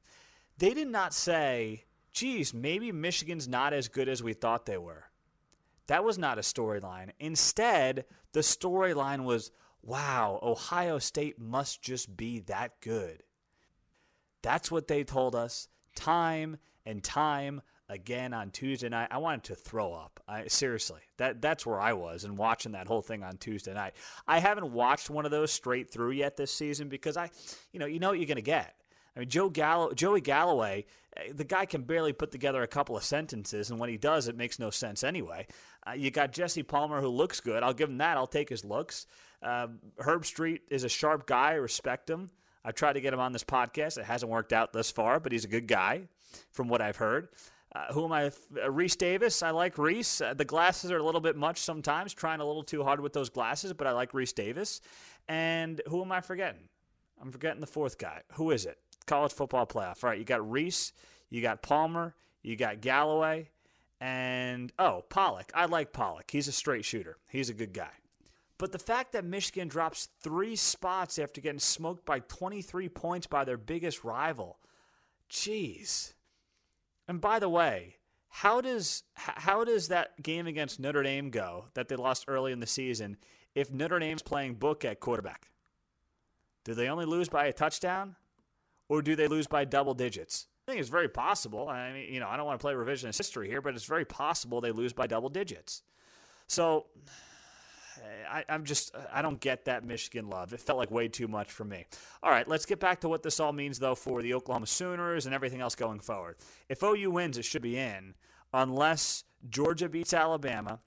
They 0.58 0.74
did 0.74 0.88
not 0.88 1.14
say, 1.14 1.84
"Geez, 2.12 2.52
maybe 2.52 2.92
Michigan's 2.92 3.48
not 3.48 3.72
as 3.72 3.88
good 3.88 4.08
as 4.08 4.22
we 4.22 4.32
thought 4.32 4.66
they 4.66 4.78
were." 4.78 5.10
That 5.86 6.04
was 6.04 6.18
not 6.18 6.38
a 6.38 6.42
storyline. 6.42 7.10
Instead, 7.18 8.04
the 8.32 8.40
storyline 8.40 9.24
was 9.24 9.50
wow, 9.82 10.38
Ohio 10.42 10.98
State 10.98 11.38
must 11.38 11.82
just 11.82 12.16
be 12.16 12.40
that 12.40 12.80
good. 12.80 13.22
That's 14.42 14.70
what 14.70 14.88
they 14.88 15.04
told 15.04 15.34
us 15.34 15.68
time 15.94 16.58
and 16.86 17.02
time 17.02 17.62
again 17.88 18.32
on 18.32 18.50
Tuesday 18.50 18.88
night. 18.88 19.08
I 19.10 19.18
wanted 19.18 19.44
to 19.44 19.54
throw 19.54 19.92
up. 19.92 20.20
I 20.28 20.46
seriously. 20.46 21.00
That 21.16 21.42
that's 21.42 21.66
where 21.66 21.80
I 21.80 21.92
was 21.92 22.24
and 22.24 22.38
watching 22.38 22.72
that 22.72 22.86
whole 22.86 23.02
thing 23.02 23.22
on 23.22 23.36
Tuesday 23.36 23.74
night. 23.74 23.94
I 24.26 24.38
haven't 24.38 24.72
watched 24.72 25.10
one 25.10 25.24
of 25.24 25.30
those 25.30 25.50
straight 25.50 25.90
through 25.90 26.12
yet 26.12 26.36
this 26.36 26.52
season 26.52 26.88
because 26.88 27.16
I 27.16 27.30
you 27.72 27.80
know, 27.80 27.86
you 27.86 27.98
know 27.98 28.10
what 28.10 28.18
you're 28.18 28.26
going 28.26 28.36
to 28.36 28.42
get. 28.42 28.76
I 29.16 29.20
mean, 29.20 29.28
Joe 29.28 29.48
Gallo- 29.48 29.92
Joey 29.92 30.20
Galloway, 30.20 30.86
eh, 31.16 31.32
the 31.34 31.44
guy 31.44 31.66
can 31.66 31.82
barely 31.82 32.12
put 32.12 32.30
together 32.30 32.62
a 32.62 32.68
couple 32.68 32.96
of 32.96 33.02
sentences, 33.02 33.70
and 33.70 33.78
when 33.78 33.90
he 33.90 33.96
does, 33.96 34.28
it 34.28 34.36
makes 34.36 34.58
no 34.58 34.70
sense 34.70 35.02
anyway. 35.02 35.46
Uh, 35.86 35.92
you 35.92 36.10
got 36.10 36.32
Jesse 36.32 36.62
Palmer, 36.62 37.00
who 37.00 37.08
looks 37.08 37.40
good. 37.40 37.62
I'll 37.62 37.74
give 37.74 37.88
him 37.88 37.98
that. 37.98 38.16
I'll 38.16 38.26
take 38.26 38.48
his 38.48 38.64
looks. 38.64 39.06
Um, 39.42 39.78
Herbstreit 39.98 40.60
is 40.70 40.84
a 40.84 40.88
sharp 40.88 41.26
guy. 41.26 41.52
I 41.52 41.54
respect 41.54 42.08
him. 42.08 42.30
I've 42.64 42.74
tried 42.74 42.92
to 42.92 43.00
get 43.00 43.14
him 43.14 43.20
on 43.20 43.32
this 43.32 43.44
podcast. 43.44 43.96
It 43.96 44.04
hasn't 44.04 44.30
worked 44.30 44.52
out 44.52 44.72
thus 44.72 44.90
far, 44.90 45.18
but 45.18 45.32
he's 45.32 45.44
a 45.44 45.48
good 45.48 45.66
guy, 45.66 46.02
from 46.52 46.68
what 46.68 46.82
I've 46.82 46.96
heard. 46.96 47.28
Uh, 47.74 47.92
who 47.92 48.04
am 48.04 48.12
I? 48.12 48.26
Uh, 48.26 48.30
Rece 48.66 48.98
Davis. 48.98 49.42
I 49.42 49.50
like 49.50 49.76
Rece. 49.76 50.24
Uh, 50.24 50.34
the 50.34 50.44
glasses 50.44 50.90
are 50.90 50.98
a 50.98 51.02
little 51.02 51.20
bit 51.20 51.36
much 51.36 51.58
sometimes, 51.58 52.12
trying 52.12 52.40
a 52.40 52.44
little 52.44 52.64
too 52.64 52.82
hard 52.82 53.00
with 53.00 53.12
those 53.12 53.30
glasses, 53.30 53.72
but 53.72 53.86
I 53.86 53.92
like 53.92 54.12
Rece 54.12 54.34
Davis. 54.34 54.80
And 55.28 55.80
who 55.86 56.02
am 56.02 56.10
I 56.12 56.20
forgetting? 56.20 56.68
I'm 57.22 57.30
forgetting 57.30 57.60
the 57.60 57.66
fourth 57.66 57.96
guy. 57.96 58.22
Who 58.32 58.50
is 58.50 58.66
it? 58.66 58.78
College 59.10 59.32
football 59.32 59.66
playoff. 59.66 60.04
All 60.04 60.10
right, 60.10 60.18
you 60.20 60.24
got 60.24 60.40
Rece, 60.40 60.92
you 61.30 61.42
got 61.42 61.62
Palmer, 61.62 62.14
you 62.44 62.54
got 62.54 62.80
Galloway, 62.80 63.50
and 64.00 64.72
oh, 64.78 65.04
Pollack. 65.10 65.50
I 65.52 65.66
like 65.66 65.92
Pollack. 65.92 66.30
He's 66.30 66.46
a 66.46 66.52
straight 66.52 66.84
shooter. 66.84 67.18
He's 67.26 67.50
a 67.50 67.54
good 67.54 67.72
guy. 67.72 67.90
But 68.56 68.70
the 68.70 68.78
fact 68.78 69.10
that 69.12 69.24
Michigan 69.24 69.66
drops 69.66 70.10
three 70.22 70.54
spots 70.54 71.18
after 71.18 71.40
getting 71.40 71.58
smoked 71.58 72.06
by 72.06 72.20
23 72.20 72.88
points 72.88 73.26
by 73.26 73.42
their 73.42 73.56
biggest 73.56 74.04
rival, 74.04 74.60
jeez. 75.28 76.12
And 77.08 77.20
by 77.20 77.40
the 77.40 77.48
way, 77.48 77.96
how 78.28 78.60
does 78.60 79.02
how 79.14 79.64
does 79.64 79.88
that 79.88 80.22
game 80.22 80.46
against 80.46 80.78
Notre 80.78 81.02
Dame 81.02 81.30
go 81.30 81.64
that 81.74 81.88
they 81.88 81.96
lost 81.96 82.26
early 82.28 82.52
in 82.52 82.60
the 82.60 82.66
season 82.68 83.16
if 83.56 83.72
Notre 83.72 83.98
Dame's 83.98 84.22
playing 84.22 84.54
Book 84.54 84.84
at 84.84 85.00
quarterback? 85.00 85.48
Do 86.62 86.74
they 86.74 86.88
only 86.88 87.06
lose 87.06 87.28
by 87.28 87.46
a 87.46 87.52
touchdown? 87.52 88.14
Or 88.90 89.02
do 89.02 89.14
they 89.14 89.28
lose 89.28 89.46
by 89.46 89.64
double 89.64 89.94
digits? 89.94 90.48
I 90.66 90.72
think 90.72 90.80
it's 90.80 90.90
very 90.90 91.08
possible. 91.08 91.68
I 91.68 91.92
mean, 91.92 92.12
you 92.12 92.18
know, 92.18 92.28
I 92.28 92.36
don't 92.36 92.44
want 92.44 92.58
to 92.58 92.62
play 92.62 92.74
revisionist 92.74 93.18
history 93.18 93.48
here, 93.48 93.62
but 93.62 93.74
it's 93.76 93.84
very 93.84 94.04
possible 94.04 94.60
they 94.60 94.72
lose 94.72 94.92
by 94.92 95.06
double 95.06 95.28
digits. 95.28 95.82
So 96.48 96.86
I, 98.28 98.44
I'm 98.48 98.64
just, 98.64 98.92
I 99.12 99.22
don't 99.22 99.38
get 99.38 99.66
that 99.66 99.84
Michigan 99.84 100.28
love. 100.28 100.52
It 100.52 100.60
felt 100.60 100.76
like 100.76 100.90
way 100.90 101.06
too 101.06 101.28
much 101.28 101.52
for 101.52 101.64
me. 101.64 101.86
All 102.20 102.32
right, 102.32 102.48
let's 102.48 102.66
get 102.66 102.80
back 102.80 103.00
to 103.02 103.08
what 103.08 103.22
this 103.22 103.38
all 103.38 103.52
means, 103.52 103.78
though, 103.78 103.94
for 103.94 104.22
the 104.22 104.34
Oklahoma 104.34 104.66
Sooners 104.66 105.24
and 105.24 105.32
everything 105.36 105.60
else 105.60 105.76
going 105.76 106.00
forward. 106.00 106.34
If 106.68 106.82
OU 106.82 107.12
wins, 107.12 107.38
it 107.38 107.44
should 107.44 107.62
be 107.62 107.78
in, 107.78 108.14
unless 108.52 109.22
Georgia 109.48 109.88
beats 109.88 110.12
Alabama 110.12 110.80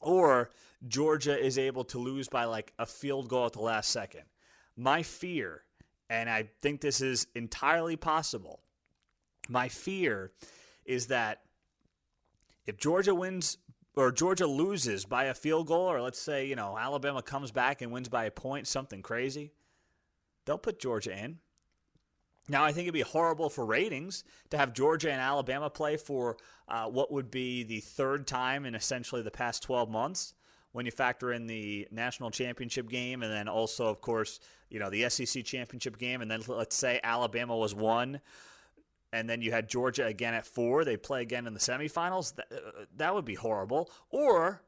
or 0.00 0.50
Georgia 0.86 1.36
is 1.36 1.58
able 1.58 1.82
to 1.82 1.98
lose 1.98 2.28
by 2.28 2.44
like 2.44 2.72
a 2.78 2.86
field 2.86 3.28
goal 3.28 3.46
at 3.46 3.54
the 3.54 3.60
last 3.60 3.90
second. 3.90 4.22
My 4.76 5.02
fear, 5.02 5.64
and 6.08 6.28
I 6.28 6.48
think 6.62 6.80
this 6.80 7.00
is 7.00 7.26
entirely 7.34 7.96
possible, 7.96 8.60
my 9.48 9.68
fear 9.68 10.32
is 10.84 11.08
that 11.08 11.42
if 12.66 12.76
Georgia 12.76 13.14
wins 13.14 13.58
or 13.96 14.10
Georgia 14.10 14.46
loses 14.46 15.04
by 15.04 15.24
a 15.24 15.34
field 15.34 15.68
goal, 15.68 15.90
or 15.90 16.00
let's 16.00 16.18
say, 16.18 16.46
you 16.46 16.56
know, 16.56 16.76
Alabama 16.76 17.22
comes 17.22 17.50
back 17.50 17.80
and 17.80 17.92
wins 17.92 18.08
by 18.08 18.24
a 18.24 18.30
point, 18.30 18.66
something 18.66 19.02
crazy, 19.02 19.52
they'll 20.44 20.58
put 20.58 20.80
Georgia 20.80 21.16
in. 21.16 21.38
Now, 22.48 22.64
I 22.64 22.72
think 22.72 22.84
it'd 22.84 22.94
be 22.94 23.00
horrible 23.00 23.48
for 23.48 23.64
ratings 23.64 24.24
to 24.50 24.58
have 24.58 24.74
Georgia 24.74 25.10
and 25.10 25.20
Alabama 25.20 25.70
play 25.70 25.96
for 25.96 26.36
uh, 26.68 26.86
what 26.86 27.10
would 27.10 27.30
be 27.30 27.62
the 27.62 27.80
third 27.80 28.26
time 28.26 28.66
in 28.66 28.74
essentially 28.74 29.22
the 29.22 29.30
past 29.30 29.62
12 29.62 29.88
months 29.88 30.34
when 30.74 30.84
you 30.84 30.90
factor 30.90 31.32
in 31.32 31.46
the 31.46 31.86
national 31.92 32.32
championship 32.32 32.88
game 32.88 33.22
and 33.22 33.32
then 33.32 33.46
also, 33.46 33.86
of 33.86 34.00
course, 34.00 34.40
you 34.70 34.80
know, 34.80 34.90
the 34.90 35.08
SEC 35.08 35.44
championship 35.44 35.98
game. 35.98 36.20
And 36.20 36.28
then 36.28 36.42
let's 36.48 36.74
say 36.74 36.98
Alabama 37.04 37.56
was 37.56 37.76
one 37.76 38.20
and 39.12 39.30
then 39.30 39.40
you 39.40 39.52
had 39.52 39.68
Georgia 39.68 40.04
again 40.04 40.34
at 40.34 40.44
four. 40.44 40.84
They 40.84 40.96
play 40.96 41.22
again 41.22 41.46
in 41.46 41.54
the 41.54 41.60
semifinals. 41.60 42.34
That, 42.34 42.46
uh, 42.52 42.84
that 42.96 43.14
would 43.14 43.24
be 43.24 43.36
horrible. 43.36 43.88
Or, 44.10 44.62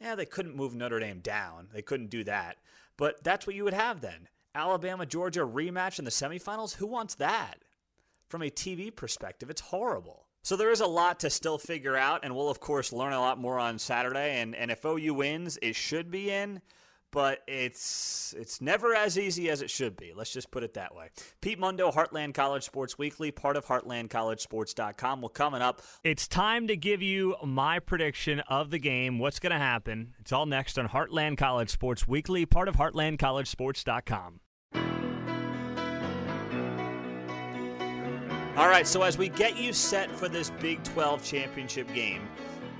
yeah, 0.00 0.16
they 0.16 0.26
couldn't 0.26 0.56
move 0.56 0.74
Notre 0.74 0.98
Dame 0.98 1.20
down. 1.20 1.68
They 1.72 1.82
couldn't 1.82 2.10
do 2.10 2.24
that. 2.24 2.56
But 2.96 3.22
that's 3.22 3.46
what 3.46 3.54
you 3.54 3.62
would 3.62 3.72
have 3.72 4.00
then. 4.00 4.26
Alabama 4.56 5.06
Georgia 5.06 5.46
rematch 5.46 6.00
in 6.00 6.04
the 6.04 6.10
semifinals. 6.10 6.74
Who 6.74 6.88
wants 6.88 7.14
that? 7.14 7.58
From 8.28 8.42
a 8.42 8.50
TV 8.50 8.94
perspective, 8.94 9.50
it's 9.50 9.60
horrible. 9.60 10.25
So 10.46 10.54
there 10.54 10.70
is 10.70 10.80
a 10.80 10.86
lot 10.86 11.18
to 11.20 11.28
still 11.28 11.58
figure 11.58 11.96
out, 11.96 12.20
and 12.22 12.36
we'll 12.36 12.48
of 12.48 12.60
course 12.60 12.92
learn 12.92 13.12
a 13.12 13.18
lot 13.18 13.36
more 13.36 13.58
on 13.58 13.80
Saturday. 13.80 14.40
And 14.40 14.54
and 14.54 14.70
if 14.70 14.84
OU 14.84 15.14
wins, 15.14 15.58
it 15.60 15.74
should 15.74 16.08
be 16.08 16.30
in 16.30 16.62
but 17.10 17.40
it's 17.48 18.32
it's 18.38 18.60
never 18.60 18.94
as 18.94 19.18
easy 19.18 19.50
as 19.50 19.62
it 19.62 19.70
should 19.70 19.96
be. 19.96 20.12
Let's 20.14 20.32
just 20.32 20.52
put 20.52 20.62
it 20.62 20.74
that 20.74 20.94
way. 20.94 21.08
Pete 21.40 21.58
Mundo, 21.58 21.90
Heartland 21.90 22.34
College 22.34 22.62
Sports 22.62 22.96
Weekly, 22.96 23.32
part 23.32 23.56
of 23.56 23.64
heartlandcollegesports.com. 23.66 25.20
Well, 25.20 25.30
coming 25.30 25.62
up, 25.62 25.82
it's 26.04 26.28
time 26.28 26.68
to 26.68 26.76
give 26.76 27.02
you 27.02 27.34
my 27.44 27.80
prediction 27.80 28.40
of 28.40 28.70
the 28.70 28.78
game, 28.78 29.18
what's 29.18 29.40
going 29.40 29.52
to 29.52 29.58
happen. 29.58 30.14
It's 30.20 30.30
all 30.30 30.46
next 30.46 30.78
on 30.78 30.88
Heartland 30.88 31.38
College 31.38 31.70
Sports 31.70 32.06
Weekly, 32.06 32.46
part 32.46 32.68
of 32.68 32.76
heartlandcollegesports.com. 32.76 34.40
All 38.56 38.68
right, 38.68 38.86
so 38.86 39.02
as 39.02 39.18
we 39.18 39.28
get 39.28 39.58
you 39.58 39.74
set 39.74 40.10
for 40.10 40.30
this 40.30 40.48
Big 40.48 40.82
12 40.82 41.22
championship 41.22 41.92
game, 41.92 42.26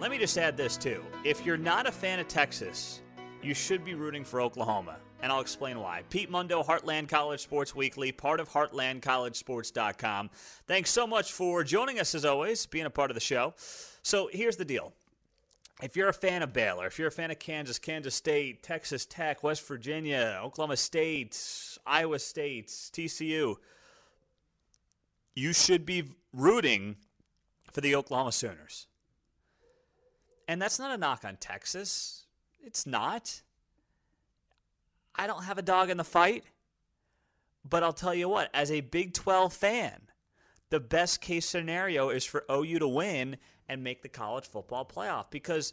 let 0.01 0.11
me 0.11 0.17
just 0.17 0.39
add 0.39 0.57
this 0.57 0.79
too. 0.79 1.05
If 1.23 1.45
you're 1.45 1.59
not 1.59 1.87
a 1.87 1.93
fan 1.93 2.19
of 2.19 2.27
Texas, 2.29 3.03
you 3.43 3.53
should 3.53 3.85
be 3.85 3.93
rooting 3.95 4.25
for 4.25 4.41
Oklahoma. 4.41 4.97
And 5.21 5.31
I'll 5.31 5.43
explain 5.43 5.79
why. 5.79 6.03
Pete 6.09 6.31
Mundo, 6.31 6.63
Heartland 6.63 7.11
College 7.11 7.41
Sports 7.41 7.75
Weekly, 7.75 8.11
part 8.11 8.41
of 8.41 8.49
HeartlandCollegeSports.com. 8.49 10.31
Thanks 10.67 10.89
so 10.89 11.07
much 11.07 11.33
for 11.33 11.63
joining 11.63 12.01
us 12.01 12.15
as 12.15 12.25
always, 12.25 12.65
being 12.65 12.87
a 12.87 12.91
part 12.91 13.11
of 13.11 13.15
the 13.15 13.21
show. 13.21 13.53
So 14.03 14.31
here's 14.33 14.57
the 14.57 14.65
deal. 14.65 14.95
If 15.83 15.95
you're 15.95 16.09
a 16.09 16.15
fan 16.15 16.43
of 16.43 16.55
Baylor, 16.55 16.87
if 16.87 16.99
you're 16.99 17.09
a 17.09 17.13
fan 17.13 17.31
of 17.31 17.39
Kansas, 17.39 17.79
Kansas 17.79 18.15
State, 18.15 18.63
Texas 18.63 19.05
Tech, 19.05 19.43
West 19.43 19.69
Virginia, 19.69 20.41
Oklahoma 20.43 20.79
State, 20.79 21.39
Iowa 21.87 22.19
State, 22.19 22.69
TCU, 22.69 23.57
you 25.37 25.53
should 25.53 25.87
be 25.87 26.05
rooting 26.33 26.97
for 27.71 27.83
the 27.83 27.95
Oklahoma 27.95 28.33
Sooners. 28.33 28.89
And 30.49 30.61
that's 30.61 30.79
not 30.79 30.93
a 30.93 30.97
knock 30.97 31.25
on 31.25 31.37
Texas. 31.37 32.25
It's 32.65 32.87
not. 32.87 33.43
I 35.15 35.27
don't 35.27 35.45
have 35.45 35.59
a 35.59 35.63
dog 35.63 35.91
in 35.91 35.99
the 35.99 36.05
fight. 36.05 36.45
But 37.69 37.83
I'll 37.83 37.93
tell 37.93 38.15
you 38.15 38.29
what, 38.29 38.49
as 38.55 38.71
a 38.71 38.81
Big 38.81 39.13
12 39.13 39.53
fan, 39.53 40.03
the 40.71 40.81
best 40.81 41.21
case 41.21 41.47
scenario 41.47 42.11
is 42.11 42.25
for 42.25 42.45
OU 42.51 42.79
to 42.79 42.89
win 42.89 43.37
and 43.69 43.83
make 43.83 44.03
the 44.03 44.09
college 44.09 44.47
football 44.47 44.85
playoff 44.85 45.31
because 45.31 45.73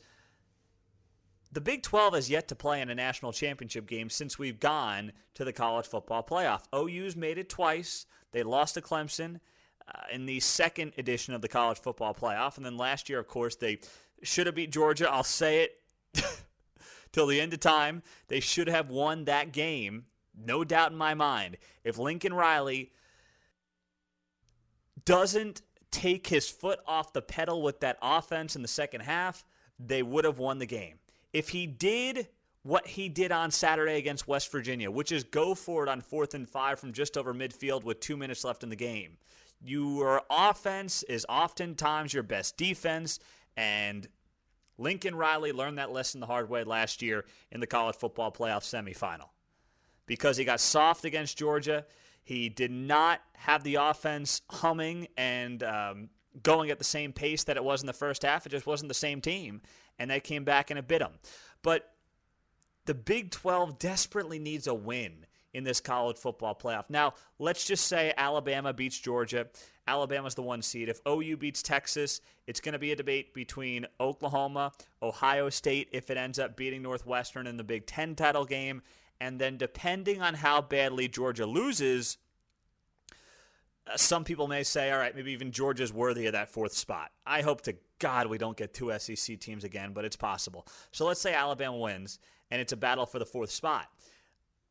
the 1.51 1.61
Big 1.61 1.83
12 1.83 2.15
has 2.15 2.29
yet 2.31 2.47
to 2.47 2.55
play 2.55 2.81
in 2.81 2.89
a 2.89 2.95
national 2.95 3.31
championship 3.31 3.85
game 3.85 4.09
since 4.09 4.39
we've 4.39 4.59
gone 4.59 5.11
to 5.35 5.45
the 5.45 5.53
college 5.53 5.85
football 5.85 6.23
playoff. 6.23 6.63
OU's 6.75 7.15
made 7.15 7.37
it 7.37 7.47
twice. 7.47 8.07
They 8.31 8.41
lost 8.41 8.73
to 8.73 8.81
Clemson 8.81 9.39
uh, 9.87 10.01
in 10.11 10.25
the 10.25 10.39
second 10.39 10.93
edition 10.97 11.33
of 11.33 11.41
the 11.41 11.47
college 11.47 11.79
football 11.79 12.13
playoff. 12.13 12.57
And 12.57 12.65
then 12.65 12.77
last 12.77 13.09
year, 13.09 13.19
of 13.19 13.27
course, 13.27 13.55
they 13.55 13.79
should 14.21 14.47
have 14.47 14.55
beat 14.55 14.71
Georgia. 14.71 15.09
I'll 15.09 15.23
say 15.23 15.63
it 15.63 16.23
till 17.11 17.27
the 17.27 17.39
end 17.39 17.53
of 17.53 17.59
time. 17.59 18.03
They 18.27 18.39
should 18.39 18.67
have 18.67 18.89
won 18.89 19.25
that 19.25 19.51
game, 19.51 20.05
no 20.37 20.63
doubt 20.63 20.91
in 20.91 20.97
my 20.97 21.13
mind. 21.13 21.57
If 21.83 21.97
Lincoln 21.97 22.33
Riley 22.33 22.91
doesn't 25.05 25.61
take 25.91 26.27
his 26.27 26.49
foot 26.49 26.79
off 26.87 27.13
the 27.13 27.21
pedal 27.21 27.61
with 27.61 27.79
that 27.81 27.97
offense 28.01 28.55
in 28.55 28.61
the 28.61 28.67
second 28.67 29.01
half, 29.01 29.45
they 29.79 30.01
would 30.01 30.25
have 30.25 30.39
won 30.39 30.59
the 30.59 30.65
game. 30.65 30.99
If 31.33 31.49
he 31.49 31.67
did 31.67 32.27
what 32.63 32.87
he 32.87 33.09
did 33.09 33.31
on 33.31 33.51
Saturday 33.51 33.97
against 33.97 34.27
West 34.27 34.51
Virginia, 34.51 34.89
which 34.89 35.11
is 35.11 35.23
go 35.23 35.53
for 35.53 35.83
it 35.83 35.89
on 35.89 36.01
fourth 36.01 36.33
and 36.33 36.49
five 36.49 36.79
from 36.79 36.93
just 36.93 37.17
over 37.17 37.33
midfield 37.33 37.83
with 37.83 37.99
two 37.99 38.15
minutes 38.15 38.43
left 38.43 38.63
in 38.63 38.69
the 38.69 38.75
game, 38.75 39.17
your 39.63 40.21
offense 40.29 41.03
is 41.03 41.25
oftentimes 41.29 42.13
your 42.13 42.23
best 42.23 42.57
defense, 42.57 43.19
and 43.55 44.07
Lincoln 44.77 45.15
Riley 45.15 45.51
learned 45.51 45.77
that 45.77 45.91
lesson 45.91 46.19
the 46.19 46.25
hard 46.27 46.49
way 46.49 46.63
last 46.63 47.01
year 47.01 47.25
in 47.51 47.59
the 47.59 47.67
college 47.67 47.95
football 47.95 48.31
playoff 48.31 48.63
semifinal 48.63 49.29
because 50.05 50.37
he 50.37 50.43
got 50.43 50.59
soft 50.59 51.05
against 51.05 51.37
Georgia. 51.37 51.85
He 52.23 52.49
did 52.49 52.71
not 52.71 53.21
have 53.35 53.63
the 53.63 53.75
offense 53.75 54.41
humming 54.49 55.07
and 55.17 55.63
um, 55.63 56.09
going 56.41 56.69
at 56.69 56.77
the 56.77 56.83
same 56.83 57.13
pace 57.13 57.43
that 57.45 57.57
it 57.57 57.63
was 57.63 57.81
in 57.81 57.87
the 57.87 57.93
first 57.93 58.23
half. 58.23 58.45
It 58.45 58.49
just 58.49 58.65
wasn't 58.65 58.89
the 58.89 58.95
same 58.95 59.21
team, 59.21 59.61
and 59.99 60.09
they 60.09 60.19
came 60.19 60.43
back 60.43 60.71
and 60.71 60.79
it 60.79 60.87
bit 60.87 61.01
him. 61.01 61.13
But 61.61 61.91
the 62.85 62.93
Big 62.93 63.31
12 63.31 63.79
desperately 63.79 64.39
needs 64.39 64.67
a 64.67 64.73
win 64.73 65.25
in 65.53 65.63
this 65.63 65.79
college 65.79 66.17
football 66.17 66.55
playoff. 66.55 66.85
Now, 66.89 67.13
let's 67.39 67.65
just 67.65 67.87
say 67.87 68.13
Alabama 68.17 68.73
beats 68.73 68.99
Georgia. 68.99 69.47
Alabama's 69.87 70.35
the 70.35 70.41
one 70.41 70.61
seed. 70.61 70.89
If 70.89 70.99
OU 71.07 71.37
beats 71.37 71.61
Texas, 71.61 72.21
it's 72.47 72.59
going 72.59 72.73
to 72.73 72.79
be 72.79 72.91
a 72.91 72.95
debate 72.95 73.33
between 73.33 73.85
Oklahoma, 73.99 74.71
Ohio 75.01 75.49
State, 75.49 75.89
if 75.91 76.09
it 76.09 76.17
ends 76.17 76.39
up 76.39 76.55
beating 76.55 76.81
Northwestern 76.81 77.47
in 77.47 77.57
the 77.57 77.63
Big 77.63 77.85
Ten 77.85 78.15
title 78.15 78.45
game. 78.45 78.81
And 79.19 79.39
then, 79.39 79.57
depending 79.57 80.21
on 80.21 80.33
how 80.33 80.61
badly 80.61 81.07
Georgia 81.07 81.45
loses, 81.45 82.17
uh, 83.87 83.97
some 83.97 84.23
people 84.23 84.47
may 84.47 84.63
say, 84.63 84.91
all 84.91 84.97
right, 84.97 85.15
maybe 85.15 85.31
even 85.31 85.51
Georgia's 85.51 85.93
worthy 85.93 86.25
of 86.25 86.33
that 86.33 86.49
fourth 86.49 86.73
spot. 86.73 87.11
I 87.25 87.41
hope 87.41 87.61
to 87.61 87.75
God 87.99 88.27
we 88.27 88.37
don't 88.37 88.57
get 88.57 88.73
two 88.73 88.91
SEC 88.97 89.39
teams 89.39 89.63
again, 89.63 89.93
but 89.93 90.05
it's 90.05 90.15
possible. 90.15 90.67
So 90.91 91.05
let's 91.05 91.21
say 91.21 91.33
Alabama 91.33 91.77
wins 91.77 92.19
and 92.51 92.61
it's 92.61 92.73
a 92.73 92.77
battle 92.77 93.05
for 93.05 93.19
the 93.19 93.25
fourth 93.25 93.51
spot. 93.51 93.87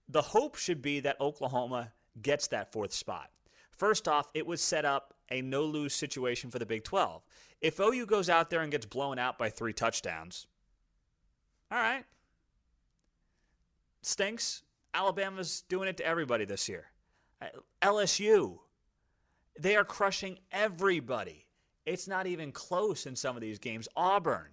The 0.09 0.23
hope 0.23 0.57
should 0.57 0.83
be 0.83 1.01
that 1.01 1.21
Oklahoma 1.21 1.93
gets 2.21 2.49
that 2.49 2.73
fourth 2.73 2.93
spot. 2.93 3.31
First 3.71 4.07
off, 4.07 4.31
it 4.35 4.47
would 4.47 4.61
set 4.61 4.85
up 4.85 5.15
a 5.31 5.41
no 5.41 5.65
lose 5.65 5.95
situation 5.95 6.51
for 6.51 6.59
the 6.59 6.67
Big 6.67 6.85
12. 6.85 7.23
If 7.61 7.81
OU 7.81 8.07
goes 8.07 8.29
out 8.29 8.51
there 8.51 8.61
and 8.61 8.71
gets 8.71 8.87
blown 8.87 9.19
out 9.19 9.39
by 9.39 9.49
three 9.49 9.73
touchdowns, 9.73 10.47
all 11.71 11.79
right, 11.79 12.05
stinks. 14.03 14.63
Alabama's 14.95 15.63
doing 15.69 15.89
it 15.89 15.97
to 15.97 16.07
everybody 16.07 16.45
this 16.45 16.69
year. 16.69 16.87
Uh, 17.41 17.47
LSU, 17.81 18.59
they 19.59 19.75
are 19.75 19.85
crushing 19.85 20.39
everybody. 20.51 21.47
It's 21.87 22.07
not 22.07 22.27
even 22.27 22.53
close 22.53 23.07
in 23.07 23.17
some 23.17 23.37
of 23.37 23.41
these 23.41 23.59
games. 23.59 23.89
Auburn, 23.97 24.51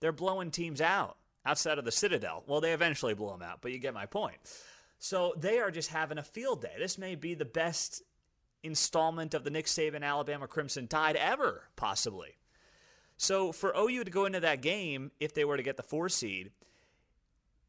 they're 0.00 0.12
blowing 0.12 0.50
teams 0.50 0.80
out 0.80 1.16
outside 1.44 1.78
of 1.78 1.84
the 1.84 1.90
Citadel. 1.90 2.44
Well, 2.46 2.60
they 2.60 2.72
eventually 2.72 3.14
blew 3.14 3.30
them 3.30 3.42
out, 3.42 3.60
but 3.62 3.72
you 3.72 3.78
get 3.78 3.94
my 3.94 4.06
point. 4.06 4.36
So 5.00 5.32
they 5.36 5.58
are 5.58 5.70
just 5.70 5.88
having 5.88 6.18
a 6.18 6.22
field 6.22 6.60
day. 6.60 6.74
This 6.78 6.98
may 6.98 7.14
be 7.14 7.32
the 7.32 7.46
best 7.46 8.02
installment 8.62 9.32
of 9.32 9.44
the 9.44 9.50
Nick 9.50 9.64
Saban 9.64 10.04
Alabama 10.04 10.46
Crimson 10.46 10.86
Tide 10.86 11.16
ever, 11.16 11.64
possibly. 11.74 12.36
So 13.16 13.50
for 13.50 13.72
OU 13.76 14.04
to 14.04 14.10
go 14.10 14.26
into 14.26 14.40
that 14.40 14.60
game, 14.60 15.10
if 15.18 15.32
they 15.32 15.44
were 15.44 15.56
to 15.56 15.62
get 15.62 15.78
the 15.78 15.82
four 15.82 16.10
seed, 16.10 16.50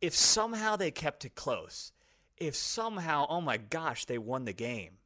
if 0.02 0.14
somehow 0.14 0.76
they 0.76 0.92
kept 0.92 1.24
it 1.24 1.34
close, 1.34 1.94
if 2.36 2.54
somehow, 2.54 3.28
oh 3.30 3.40
my 3.40 3.56
gosh, 3.56 4.04
they 4.06 4.18
won 4.18 4.44
the 4.44 4.54
game, 4.54 4.98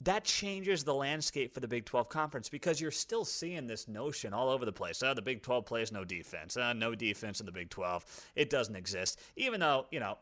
that 0.00 0.24
changes 0.24 0.82
the 0.82 0.94
landscape 0.94 1.54
for 1.54 1.60
the 1.60 1.68
Big 1.68 1.84
12 1.84 2.08
conference 2.08 2.48
because 2.48 2.80
you're 2.80 2.90
still 2.90 3.24
seeing 3.24 3.68
this 3.68 3.86
notion 3.86 4.32
all 4.32 4.48
over 4.48 4.64
the 4.64 4.72
place. 4.72 5.00
Oh, 5.02 5.14
the 5.14 5.22
Big 5.22 5.42
12 5.42 5.64
plays 5.64 5.92
no 5.92 6.04
defense. 6.04 6.56
Uh, 6.56 6.72
no 6.72 6.96
defense 6.96 7.38
in 7.38 7.46
the 7.46 7.52
Big 7.52 7.70
12. 7.70 8.04
It 8.34 8.50
doesn't 8.50 8.74
exist. 8.74 9.20
Even 9.36 9.60
though, 9.60 9.86
you 9.92 10.00
know, 10.00 10.18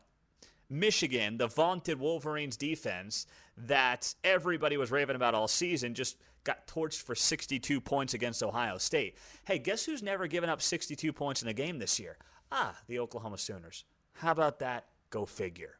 Michigan, 0.69 1.37
the 1.37 1.47
vaunted 1.47 1.99
Wolverines 1.99 2.57
defense 2.57 3.25
that 3.57 4.13
everybody 4.23 4.77
was 4.77 4.91
raving 4.91 5.15
about 5.15 5.33
all 5.33 5.47
season, 5.47 5.93
just 5.93 6.17
got 6.43 6.67
torched 6.67 7.01
for 7.01 7.15
62 7.15 7.81
points 7.81 8.13
against 8.13 8.43
Ohio 8.43 8.77
State. 8.77 9.17
Hey, 9.45 9.59
guess 9.59 9.85
who's 9.85 10.03
never 10.03 10.27
given 10.27 10.49
up 10.49 10.61
62 10.61 11.11
points 11.11 11.41
in 11.41 11.47
a 11.47 11.53
game 11.53 11.79
this 11.79 11.99
year? 11.99 12.17
Ah, 12.51 12.75
the 12.87 12.99
Oklahoma 12.99 13.37
Sooners. 13.37 13.83
How 14.13 14.31
about 14.31 14.59
that? 14.59 14.85
Go 15.09 15.25
figure. 15.25 15.77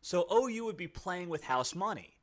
So 0.00 0.26
OU 0.30 0.64
would 0.66 0.76
be 0.76 0.86
playing 0.86 1.28
with 1.28 1.44
house 1.44 1.74
money. 1.74 2.16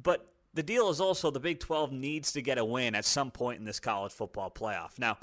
But 0.00 0.32
the 0.54 0.62
deal 0.62 0.88
is 0.90 1.00
also 1.00 1.30
the 1.30 1.40
Big 1.40 1.60
12 1.60 1.92
needs 1.92 2.32
to 2.32 2.42
get 2.42 2.58
a 2.58 2.64
win 2.64 2.94
at 2.94 3.04
some 3.04 3.30
point 3.30 3.58
in 3.58 3.64
this 3.64 3.78
college 3.78 4.12
football 4.12 4.50
playoff. 4.50 4.98
Now, 4.98 5.18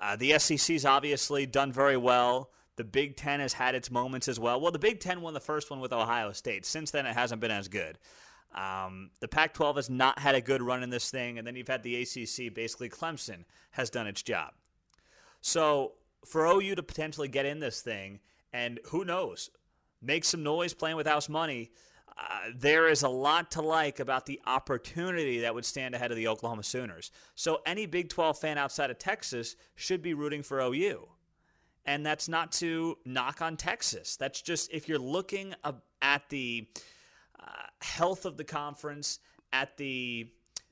uh, 0.00 0.16
the 0.16 0.38
SEC's 0.38 0.84
obviously 0.84 1.46
done 1.46 1.72
very 1.72 1.96
well. 1.96 2.50
The 2.80 2.84
Big 2.84 3.14
Ten 3.14 3.40
has 3.40 3.52
had 3.52 3.74
its 3.74 3.90
moments 3.90 4.26
as 4.26 4.40
well. 4.40 4.58
Well, 4.58 4.72
the 4.72 4.78
Big 4.78 5.00
Ten 5.00 5.20
won 5.20 5.34
the 5.34 5.38
first 5.38 5.70
one 5.70 5.80
with 5.80 5.92
Ohio 5.92 6.32
State. 6.32 6.64
Since 6.64 6.90
then, 6.90 7.04
it 7.04 7.12
hasn't 7.12 7.38
been 7.38 7.50
as 7.50 7.68
good. 7.68 7.98
Um, 8.54 9.10
the 9.20 9.28
Pac 9.28 9.52
12 9.52 9.76
has 9.76 9.90
not 9.90 10.18
had 10.18 10.34
a 10.34 10.40
good 10.40 10.62
run 10.62 10.82
in 10.82 10.88
this 10.88 11.10
thing. 11.10 11.36
And 11.36 11.46
then 11.46 11.56
you've 11.56 11.68
had 11.68 11.82
the 11.82 11.96
ACC, 12.00 12.54
basically, 12.54 12.88
Clemson 12.88 13.44
has 13.72 13.90
done 13.90 14.06
its 14.06 14.22
job. 14.22 14.54
So 15.42 15.92
for 16.24 16.46
OU 16.46 16.76
to 16.76 16.82
potentially 16.82 17.28
get 17.28 17.44
in 17.44 17.58
this 17.58 17.82
thing, 17.82 18.20
and 18.50 18.80
who 18.86 19.04
knows, 19.04 19.50
make 20.00 20.24
some 20.24 20.42
noise 20.42 20.72
playing 20.72 20.96
with 20.96 21.06
house 21.06 21.28
money, 21.28 21.72
uh, 22.16 22.48
there 22.56 22.88
is 22.88 23.02
a 23.02 23.10
lot 23.10 23.50
to 23.50 23.60
like 23.60 24.00
about 24.00 24.24
the 24.24 24.40
opportunity 24.46 25.40
that 25.40 25.54
would 25.54 25.66
stand 25.66 25.94
ahead 25.94 26.10
of 26.10 26.16
the 26.16 26.28
Oklahoma 26.28 26.62
Sooners. 26.62 27.10
So 27.34 27.60
any 27.66 27.84
Big 27.84 28.08
12 28.08 28.38
fan 28.38 28.56
outside 28.56 28.90
of 28.90 28.96
Texas 28.96 29.54
should 29.74 30.00
be 30.00 30.14
rooting 30.14 30.42
for 30.42 30.60
OU. 30.60 31.06
And 31.90 32.06
that's 32.06 32.28
not 32.28 32.52
to 32.52 32.98
knock 33.04 33.42
on 33.42 33.56
Texas. 33.56 34.16
That's 34.16 34.40
just 34.40 34.72
if 34.72 34.88
you're 34.88 34.96
looking 34.96 35.56
at 36.00 36.28
the 36.28 36.68
uh, 37.36 37.44
health 37.82 38.26
of 38.26 38.36
the 38.36 38.44
conference, 38.44 39.18
at 39.52 39.76
the 39.76 40.28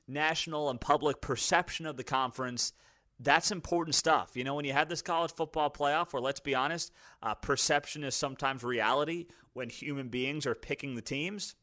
national 0.07 0.69
and 0.69 0.79
public 0.79 1.19
perception 1.19 1.85
of 1.85 1.97
the 1.97 2.05
conference, 2.05 2.71
that's 3.19 3.51
important 3.51 3.95
stuff. 3.95 4.31
You 4.33 4.45
know, 4.45 4.55
when 4.55 4.63
you 4.63 4.71
have 4.71 4.87
this 4.87 5.01
college 5.01 5.33
football 5.33 5.69
playoff, 5.69 6.13
where 6.13 6.21
let's 6.21 6.39
be 6.39 6.55
honest, 6.55 6.93
uh, 7.21 7.35
perception 7.35 8.05
is 8.05 8.15
sometimes 8.15 8.63
reality 8.63 9.25
when 9.51 9.69
human 9.69 10.07
beings 10.07 10.45
are 10.47 10.55
picking 10.55 10.95
the 10.95 11.01
teams, 11.01 11.53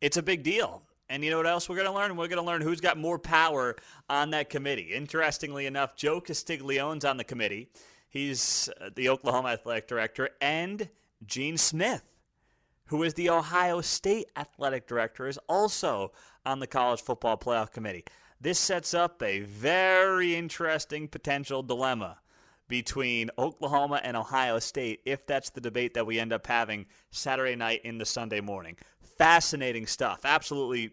it's 0.00 0.16
a 0.16 0.22
big 0.22 0.44
deal. 0.44 0.84
And 1.10 1.24
you 1.24 1.30
know 1.30 1.38
what 1.38 1.46
else 1.48 1.68
we're 1.68 1.74
going 1.74 1.88
to 1.88 1.92
learn? 1.92 2.16
We're 2.16 2.28
going 2.28 2.40
to 2.40 2.46
learn 2.46 2.62
who's 2.62 2.80
got 2.80 2.96
more 2.96 3.18
power 3.18 3.74
on 4.08 4.30
that 4.30 4.48
committee. 4.48 4.94
Interestingly 4.94 5.66
enough, 5.66 5.96
Joe 5.96 6.20
Castiglione's 6.20 7.04
on 7.04 7.16
the 7.16 7.24
committee. 7.24 7.68
He's 8.08 8.68
uh, 8.80 8.90
the 8.94 9.08
Oklahoma 9.08 9.48
athletic 9.48 9.88
director, 9.88 10.30
and 10.40 10.88
Gene 11.26 11.58
Smith, 11.58 12.04
who 12.86 13.02
is 13.02 13.14
the 13.14 13.28
Ohio 13.28 13.80
State 13.80 14.26
athletic 14.36 14.86
director, 14.86 15.26
is 15.26 15.38
also 15.48 16.12
on 16.46 16.60
the 16.60 16.68
college 16.68 17.02
football 17.02 17.36
playoff 17.36 17.72
committee. 17.72 18.04
This 18.40 18.60
sets 18.60 18.94
up 18.94 19.20
a 19.20 19.40
very 19.40 20.36
interesting 20.36 21.08
potential 21.08 21.64
dilemma 21.64 22.18
between 22.68 23.30
Oklahoma 23.36 24.00
and 24.04 24.16
Ohio 24.16 24.60
State 24.60 25.00
if 25.04 25.26
that's 25.26 25.50
the 25.50 25.60
debate 25.60 25.94
that 25.94 26.06
we 26.06 26.20
end 26.20 26.32
up 26.32 26.46
having 26.46 26.86
Saturday 27.10 27.56
night 27.56 27.80
into 27.84 28.04
Sunday 28.04 28.40
morning. 28.40 28.76
Fascinating 29.18 29.86
stuff. 29.86 30.20
Absolutely 30.24 30.92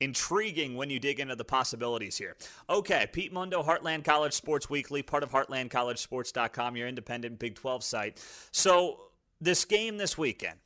intriguing 0.00 0.74
when 0.74 0.90
you 0.90 0.98
dig 0.98 1.20
into 1.20 1.36
the 1.36 1.44
possibilities 1.44 2.16
here. 2.16 2.36
Okay, 2.68 3.06
Pete 3.12 3.32
Mundo, 3.32 3.62
Heartland 3.62 4.04
College 4.04 4.32
Sports 4.32 4.68
Weekly, 4.70 5.02
part 5.02 5.22
of 5.22 5.30
heartlandcollegesports.com, 5.30 6.76
your 6.76 6.88
independent 6.88 7.38
Big 7.38 7.54
12 7.54 7.84
site. 7.84 8.24
So, 8.50 9.00
this 9.42 9.64
game 9.64 9.96
this 9.96 10.18
weekend, 10.18 10.58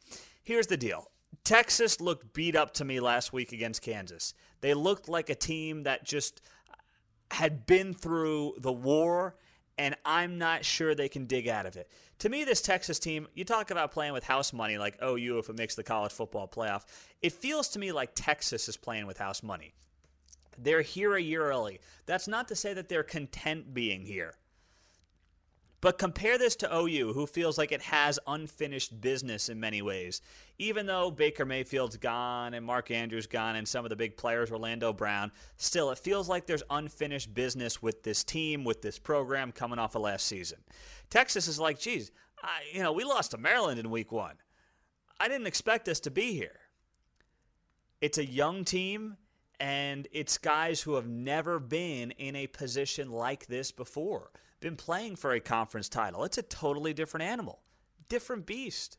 here's 0.43 0.67
the 0.67 0.77
deal. 0.77 1.11
Texas 1.45 2.01
looked 2.01 2.33
beat 2.33 2.57
up 2.57 2.73
to 2.75 2.85
me 2.85 3.01
last 3.01 3.33
week 3.33 3.53
against 3.53 3.83
Kansas. 3.83 4.35
They 4.61 4.75
looked 4.75 5.09
like 5.09 5.31
a 5.31 5.35
team 5.35 5.83
that 5.83 6.05
just 6.05 6.41
had 7.31 7.67
been 7.67 7.93
through 7.93 8.55
the 8.59 8.73
war, 8.73 9.37
and 9.77 9.95
I'm 10.05 10.39
not 10.39 10.65
sure 10.65 10.95
they 10.95 11.09
can 11.09 11.27
dig 11.27 11.49
out 11.49 11.67
of 11.67 11.77
it. 11.77 11.91
To 12.21 12.29
me, 12.29 12.45
this 12.45 12.61
Texas 12.61 12.99
team, 12.99 13.27
you 13.35 13.45
talk 13.45 13.71
about 13.71 13.93
playing 13.93 14.13
with 14.13 14.25
house 14.25 14.53
money 14.53 14.79
like 14.79 15.03
OU 15.03 15.39
if 15.39 15.49
it 15.49 15.57
makes 15.57 15.75
the 15.75 15.83
college 15.83 16.13
football 16.13 16.49
playoff. 16.49 16.85
It 17.23 17.33
feels 17.33 17.69
to 17.71 17.79
me 17.79 17.93
like 17.93 18.11
Texas 18.15 18.69
is 18.69 18.77
playing 18.77 19.07
with 19.07 19.19
house 19.19 19.43
money. 19.43 19.75
They're 20.57 20.83
here 20.83 21.15
a 21.15 21.21
year 21.21 21.45
early. 21.45 21.81
That's 22.07 22.29
not 22.29 22.49
to 22.49 22.57
say 22.57 22.73
that 22.75 22.89
they're 22.89 23.03
content 23.03 23.75
being 23.75 24.03
here. 24.07 24.35
But 25.85 25.99
compare 25.99 26.39
this 26.39 26.57
to 26.57 26.75
OU, 26.75 27.13
who 27.13 27.27
feels 27.27 27.59
like 27.59 27.71
it 27.71 27.83
has 27.83 28.19
unfinished 28.27 29.03
business 29.03 29.51
in 29.51 29.61
many 29.61 29.83
ways. 29.83 30.23
Even 30.57 30.87
though 30.87 31.11
Baker 31.11 31.45
Mayfield's 31.45 31.99
gone 31.99 32.55
and 32.55 32.65
Mark 32.65 32.91
Andrews 32.91 33.27
gone 33.27 33.57
and 33.57 33.69
some 33.69 33.85
of 33.85 33.91
the 33.91 33.95
big 33.95 34.17
players, 34.17 34.51
Orlando 34.51 34.95
Brown, 34.95 35.31
still 35.59 35.91
it 35.91 35.99
feels 35.99 36.27
like 36.27 36.47
there's 36.47 36.63
unfinished 36.71 37.35
business 37.35 37.83
with 37.83 38.03
this 38.03 38.25
team, 38.25 38.65
with 38.65 38.81
this 38.81 38.99
program 38.99 39.53
coming 39.53 39.79
off 39.79 39.95
of 39.95 40.01
last 40.01 40.25
season. 40.25 40.57
Texas 41.11 41.49
is 41.49 41.61
like, 41.61 41.79
geez, 41.79 42.13
I, 42.43 42.63
you 42.73 42.83
know, 42.83 42.93
we 42.93 43.05
lost 43.05 43.33
to 43.33 43.37
Maryland 43.37 43.79
in 43.79 43.91
week 43.91 44.11
one. 44.11 44.37
I 45.21 45.29
didn't 45.29 45.49
expect 45.49 45.87
us 45.91 46.01
to 46.01 46.11
be 46.11 46.33
here. 46.33 46.61
It's 48.01 48.17
a 48.17 48.25
young 48.25 48.65
team, 48.65 49.19
and 49.61 50.09
it's 50.13 50.39
guys 50.39 50.81
who 50.81 50.95
have 50.95 51.09
never 51.09 51.59
been 51.59 52.13
in 52.13 52.37
a 52.37 52.47
position 52.47 53.11
like 53.11 53.49
this 53.49 53.71
before 53.71 54.31
been 54.61 54.77
playing 54.77 55.17
for 55.17 55.33
a 55.33 55.41
conference 55.41 55.89
title. 55.89 56.25
It's 56.25 56.39
a 56.39 56.43
totally 56.43 56.95
different 56.95 57.25
animal, 57.25 57.61
different 58.09 58.47
beast. 58.47 58.99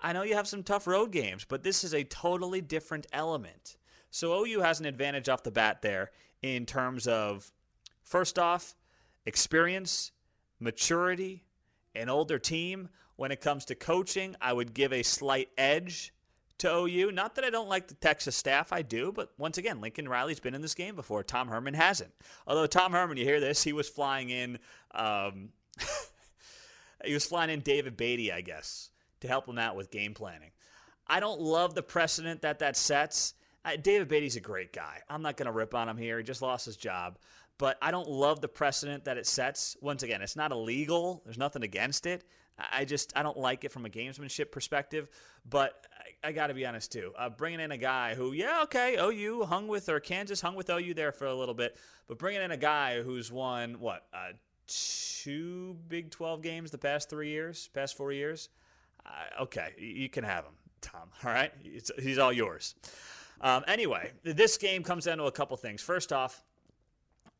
I 0.00 0.12
know 0.12 0.22
you 0.22 0.34
have 0.34 0.48
some 0.48 0.62
tough 0.62 0.86
road 0.86 1.12
games, 1.12 1.44
but 1.48 1.62
this 1.62 1.84
is 1.84 1.94
a 1.94 2.04
totally 2.04 2.60
different 2.60 3.06
element. 3.12 3.76
So 4.10 4.44
OU 4.44 4.60
has 4.60 4.80
an 4.80 4.86
advantage 4.86 5.28
off 5.28 5.44
the 5.44 5.50
bat 5.50 5.80
there 5.80 6.10
in 6.42 6.66
terms 6.66 7.06
of, 7.06 7.52
first 8.02 8.38
off, 8.38 8.74
experience, 9.24 10.10
maturity, 10.58 11.44
an 11.94 12.08
older 12.08 12.38
team. 12.38 12.88
When 13.16 13.30
it 13.30 13.40
comes 13.40 13.64
to 13.66 13.74
coaching, 13.74 14.34
I 14.40 14.52
would 14.52 14.74
give 14.74 14.92
a 14.92 15.02
slight 15.02 15.50
edge 15.56 16.12
to 16.58 16.74
OU. 16.74 17.12
Not 17.12 17.34
that 17.34 17.44
I 17.44 17.50
don't 17.50 17.68
like 17.68 17.88
the 17.88 17.94
Texas 17.94 18.36
staff, 18.36 18.72
I 18.72 18.82
do, 18.82 19.12
but 19.12 19.32
once 19.38 19.58
again, 19.58 19.80
Lincoln 19.80 20.08
Riley's 20.08 20.40
been 20.40 20.54
in 20.54 20.62
this 20.62 20.74
game 20.74 20.94
before. 20.94 21.22
Tom 21.22 21.48
Herman 21.48 21.74
hasn't. 21.74 22.12
Although 22.46 22.66
Tom 22.66 22.92
Herman, 22.92 23.16
you 23.16 23.24
hear 23.24 23.40
this, 23.40 23.62
he 23.62 23.72
was 23.72 23.88
flying 23.88 24.30
in, 24.30 24.58
um, 24.94 25.50
he 27.04 27.14
was 27.14 27.26
flying 27.26 27.50
in 27.50 27.60
David 27.60 27.96
Beaty, 27.96 28.32
I 28.32 28.40
guess, 28.40 28.90
to 29.20 29.28
help 29.28 29.48
him 29.48 29.58
out 29.58 29.76
with 29.76 29.90
game 29.90 30.14
planning. 30.14 30.50
I 31.06 31.20
don't 31.20 31.40
love 31.40 31.74
the 31.74 31.82
precedent 31.82 32.42
that 32.42 32.60
that 32.60 32.76
sets. 32.76 33.34
David 33.82 34.08
Beaty's 34.08 34.36
a 34.36 34.40
great 34.40 34.72
guy. 34.72 35.00
I'm 35.08 35.22
not 35.22 35.36
going 35.36 35.46
to 35.46 35.52
rip 35.52 35.74
on 35.74 35.88
him 35.88 35.96
here. 35.96 36.18
He 36.18 36.24
just 36.24 36.42
lost 36.42 36.66
his 36.66 36.76
job. 36.76 37.18
But 37.58 37.78
I 37.80 37.90
don't 37.90 38.08
love 38.08 38.40
the 38.40 38.48
precedent 38.48 39.04
that 39.04 39.18
it 39.18 39.26
sets. 39.26 39.76
Once 39.80 40.02
again, 40.02 40.22
it's 40.22 40.36
not 40.36 40.50
illegal. 40.50 41.22
There's 41.24 41.38
nothing 41.38 41.62
against 41.62 42.06
it. 42.06 42.24
I 42.58 42.84
just 42.84 43.12
I 43.16 43.22
don't 43.22 43.36
like 43.36 43.64
it 43.64 43.72
from 43.72 43.86
a 43.86 43.88
gamesmanship 43.88 44.50
perspective. 44.50 45.08
But 45.48 45.86
I, 46.24 46.32
got 46.32 46.48
to 46.48 46.54
be 46.54 46.66
honest 46.66 46.92
too. 46.92 47.12
Uh, 47.18 47.28
bringing 47.28 47.60
in 47.60 47.72
a 47.72 47.76
guy 47.76 48.14
who, 48.14 48.32
yeah, 48.32 48.60
okay, 48.64 48.96
OU 49.00 49.44
hung 49.44 49.68
with 49.68 49.88
or 49.88 50.00
Kansas 50.00 50.40
hung 50.40 50.54
with 50.54 50.70
OU 50.70 50.94
there 50.94 51.12
for 51.12 51.26
a 51.26 51.34
little 51.34 51.54
bit, 51.54 51.76
but 52.08 52.18
bringing 52.18 52.42
in 52.42 52.50
a 52.50 52.56
guy 52.56 53.02
who's 53.02 53.30
won 53.30 53.80
what 53.80 54.06
uh, 54.14 54.32
two 54.66 55.76
Big 55.88 56.10
12 56.10 56.42
games 56.42 56.70
the 56.70 56.78
past 56.78 57.10
three 57.10 57.30
years, 57.30 57.68
past 57.74 57.96
four 57.96 58.12
years. 58.12 58.48
Uh, 59.04 59.42
okay, 59.42 59.70
you 59.78 60.08
can 60.08 60.24
have 60.24 60.44
him, 60.44 60.54
Tom. 60.80 61.08
All 61.24 61.32
right, 61.32 61.52
he's 61.62 62.18
all 62.18 62.32
yours. 62.32 62.74
Um, 63.40 63.64
anyway, 63.66 64.12
this 64.22 64.56
game 64.56 64.84
comes 64.84 65.06
down 65.06 65.18
to 65.18 65.24
a 65.24 65.32
couple 65.32 65.56
things. 65.56 65.82
First 65.82 66.12
off, 66.12 66.44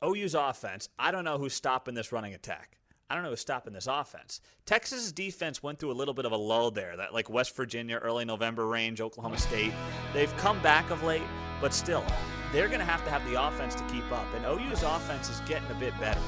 OU's 0.03 0.35
offense. 0.35 0.89
I 0.99 1.11
don't 1.11 1.23
know 1.23 1.37
who's 1.37 1.53
stopping 1.53 1.93
this 1.93 2.11
running 2.11 2.33
attack. 2.33 2.77
I 3.13 3.15
don't 3.15 3.25
know 3.25 3.29
who's 3.29 3.41
stopping 3.41 3.73
this 3.73 3.85
offense. 3.85 4.41
Texas's 4.65 5.11
defense 5.11 5.61
went 5.61 5.77
through 5.77 5.91
a 5.91 5.93
little 5.93 6.15
bit 6.15 6.25
of 6.25 6.31
a 6.31 6.35
lull 6.35 6.71
there, 6.71 6.97
that 6.97 7.13
like 7.13 7.29
West 7.29 7.55
Virginia, 7.55 7.97
early 7.97 8.25
November 8.25 8.65
range, 8.65 9.01
Oklahoma 9.01 9.37
State. 9.37 9.71
They've 10.15 10.35
come 10.37 10.59
back 10.63 10.89
of 10.89 11.03
late, 11.03 11.21
but 11.61 11.75
still, 11.75 12.03
they're 12.51 12.67
going 12.67 12.79
to 12.79 12.85
have 12.85 13.03
to 13.05 13.11
have 13.11 13.23
the 13.29 13.39
offense 13.39 13.75
to 13.75 13.83
keep 13.83 14.11
up. 14.11 14.25
And 14.33 14.43
OU's 14.47 14.81
offense 14.81 15.29
is 15.29 15.41
getting 15.41 15.69
a 15.69 15.75
bit 15.75 15.93
better. 15.99 16.19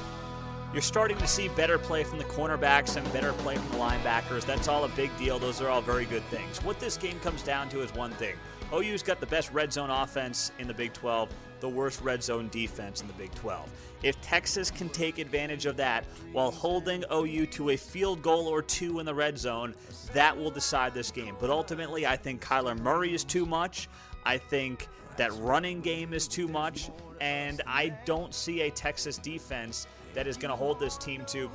You're 0.73 0.83
starting 0.83 1.17
to 1.17 1.27
see 1.27 1.47
better 1.47 1.79
play 1.79 2.03
from 2.03 2.19
the 2.19 2.25
cornerbacks 2.25 2.97
and 2.97 3.13
better 3.13 3.33
play 3.33 3.55
from 3.55 3.69
the 3.69 3.77
linebackers. 3.77 4.45
That's 4.45 4.67
all 4.67 4.83
a 4.83 4.89
big 4.89 5.09
deal. 5.17 5.39
Those 5.39 5.61
are 5.61 5.69
all 5.69 5.81
very 5.81 6.05
good 6.05 6.23
things. 6.25 6.63
What 6.63 6.79
this 6.79 6.97
game 6.97 7.19
comes 7.21 7.41
down 7.41 7.67
to 7.69 7.81
is 7.81 7.91
one 7.95 8.11
thing 8.11 8.35
OU's 8.75 9.01
got 9.01 9.19
the 9.19 9.25
best 9.27 9.51
red 9.51 9.71
zone 9.71 9.89
offense 9.89 10.51
in 10.59 10.67
the 10.67 10.73
Big 10.73 10.91
12, 10.91 11.29
the 11.61 11.69
worst 11.69 12.01
red 12.01 12.21
zone 12.21 12.49
defense 12.49 13.01
in 13.01 13.07
the 13.07 13.13
Big 13.13 13.33
12. 13.35 13.69
If 14.03 14.19
Texas 14.21 14.69
can 14.69 14.89
take 14.89 15.17
advantage 15.17 15.65
of 15.65 15.77
that 15.77 16.03
while 16.33 16.51
holding 16.51 17.03
OU 17.11 17.45
to 17.47 17.69
a 17.69 17.77
field 17.77 18.21
goal 18.21 18.47
or 18.47 18.61
two 18.61 18.99
in 18.99 19.05
the 19.05 19.15
red 19.15 19.37
zone, 19.37 19.73
that 20.13 20.35
will 20.35 20.51
decide 20.51 20.93
this 20.93 21.09
game. 21.09 21.35
But 21.39 21.49
ultimately, 21.49 22.05
I 22.05 22.17
think 22.17 22.43
Kyler 22.43 22.77
Murray 22.77 23.13
is 23.13 23.23
too 23.23 23.45
much. 23.45 23.87
I 24.25 24.37
think 24.37 24.87
that 25.15 25.33
running 25.35 25.79
game 25.81 26.13
is 26.13 26.27
too 26.27 26.47
much. 26.47 26.89
And 27.21 27.61
I 27.65 27.89
don't 28.03 28.33
see 28.33 28.61
a 28.61 28.71
Texas 28.71 29.17
defense 29.17 29.87
that 30.13 30.27
is 30.27 30.35
going 30.37 30.49
to 30.49 30.55
hold 30.55 30.79
this 30.79 30.97
team 30.97 31.23
to 31.27 31.49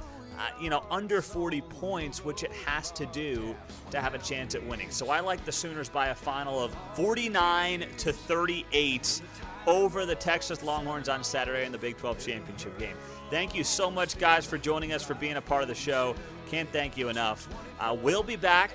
you 0.61 0.71
know, 0.71 0.85
under 0.91 1.23
40 1.23 1.61
points, 1.63 2.25
which 2.25 2.43
it 2.43 2.53
has 2.53 2.91
to 2.93 3.07
do 3.07 3.55
to 3.91 4.01
have 4.01 4.15
a 4.15 4.19
chance 4.19 4.55
at 4.55 4.67
winning. 4.67 4.91
So 4.91 5.11
I 5.11 5.21
like 5.21 5.45
the 5.45 5.53
Sooners 5.53 5.89
by 5.89 6.09
a 6.09 6.15
final 6.15 6.63
of 6.63 6.75
49 6.95 7.87
to 7.99 8.13
38 8.13 9.23
over 9.67 10.07
the 10.07 10.15
Texas 10.15 10.63
Longhorns 10.63 11.09
on 11.09 11.23
Saturday 11.23 11.65
in 11.65 11.73
the 11.73 11.79
Big 11.79 11.97
12 11.97 12.19
championship 12.19 12.79
game. 12.79 12.97
Thank 13.31 13.55
you 13.55 13.63
so 13.63 13.91
much, 13.91 14.19
guys, 14.19 14.47
for 14.47 14.59
joining 14.59 14.93
us, 14.93 15.03
for 15.03 15.15
being 15.15 15.37
a 15.37 15.41
part 15.41 15.63
of 15.63 15.69
the 15.69 15.75
show. 15.75 16.15
Can't 16.51 16.71
thank 16.71 16.97
you 16.97 17.09
enough. 17.09 17.49
Uh, 17.79 17.97
we'll 18.01 18.23
be 18.23 18.37
back 18.37 18.73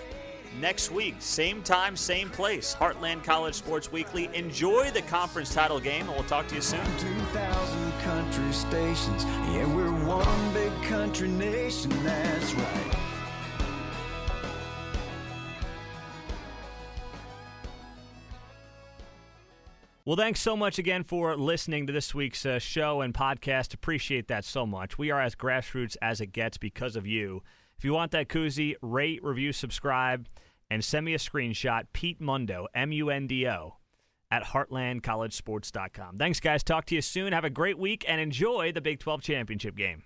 next 0.60 0.92
week, 0.92 1.16
same 1.20 1.62
time, 1.64 1.96
same 1.96 2.30
place. 2.30 2.76
Heartland 2.76 3.24
College 3.24 3.56
Sports 3.56 3.92
Weekly. 3.92 4.30
Enjoy 4.34 4.90
the 4.92 5.02
conference 5.04 5.54
title 5.54 5.80
game, 5.80 6.08
and 6.08 6.12
we'll 6.12 6.24
talk 6.24 6.48
to 6.48 6.56
you 6.56 6.62
soon. 6.62 6.86
2,000 7.00 7.92
country 8.02 8.54
stations. 8.54 9.26
Yeah, 9.26 9.66
we're 9.76 9.92
one 10.06 10.54
big 10.54 10.72
country 10.84 11.28
nation, 11.28 11.90
that's 12.04 12.54
right. 12.54 12.96
Well, 20.06 20.16
thanks 20.16 20.40
so 20.40 20.56
much 20.56 20.78
again 20.78 21.04
for 21.04 21.36
listening 21.36 21.88
to 21.88 21.94
this 21.94 22.14
week's 22.14 22.46
uh, 22.46 22.60
show 22.60 23.02
and 23.02 23.12
podcast. 23.12 23.74
Appreciate 23.74 24.28
that 24.28 24.46
so 24.46 24.64
much. 24.68 25.00
We 25.00 25.10
are 25.10 25.20
as 25.20 25.34
grassroots 25.34 25.98
as 26.00 26.22
it 26.22 26.28
gets 26.28 26.60
because 26.60 26.96
of 26.96 27.08
you. 27.08 27.42
If 27.76 27.84
you 27.84 27.92
want 27.94 28.12
that 28.12 28.30
koozie, 28.30 28.76
rate, 28.84 29.24
review, 29.24 29.52
subscribe, 29.52 30.28
and 30.70 30.86
send 30.86 31.06
me 31.06 31.16
a 31.16 31.18
screenshot. 31.18 31.86
Pete 31.92 32.22
Mundo, 32.22 32.68
M 32.76 32.92
U 32.92 33.10
N 33.10 33.26
D 33.26 33.48
O, 33.48 33.78
at 34.36 34.44
heartlandcollegesports.com. 34.44 36.18
Thanks, 36.18 36.40
guys. 36.40 36.64
Talk 36.64 36.86
to 36.86 36.96
you 36.96 37.02
soon. 37.02 37.32
Have 37.32 37.46
a 37.46 37.50
great 37.50 37.78
week 37.78 38.04
and 38.08 38.20
enjoy 38.20 38.72
the 38.74 38.82
Big 38.82 39.00
12 39.00 39.22
championship 39.22 39.76
game. 39.76 40.06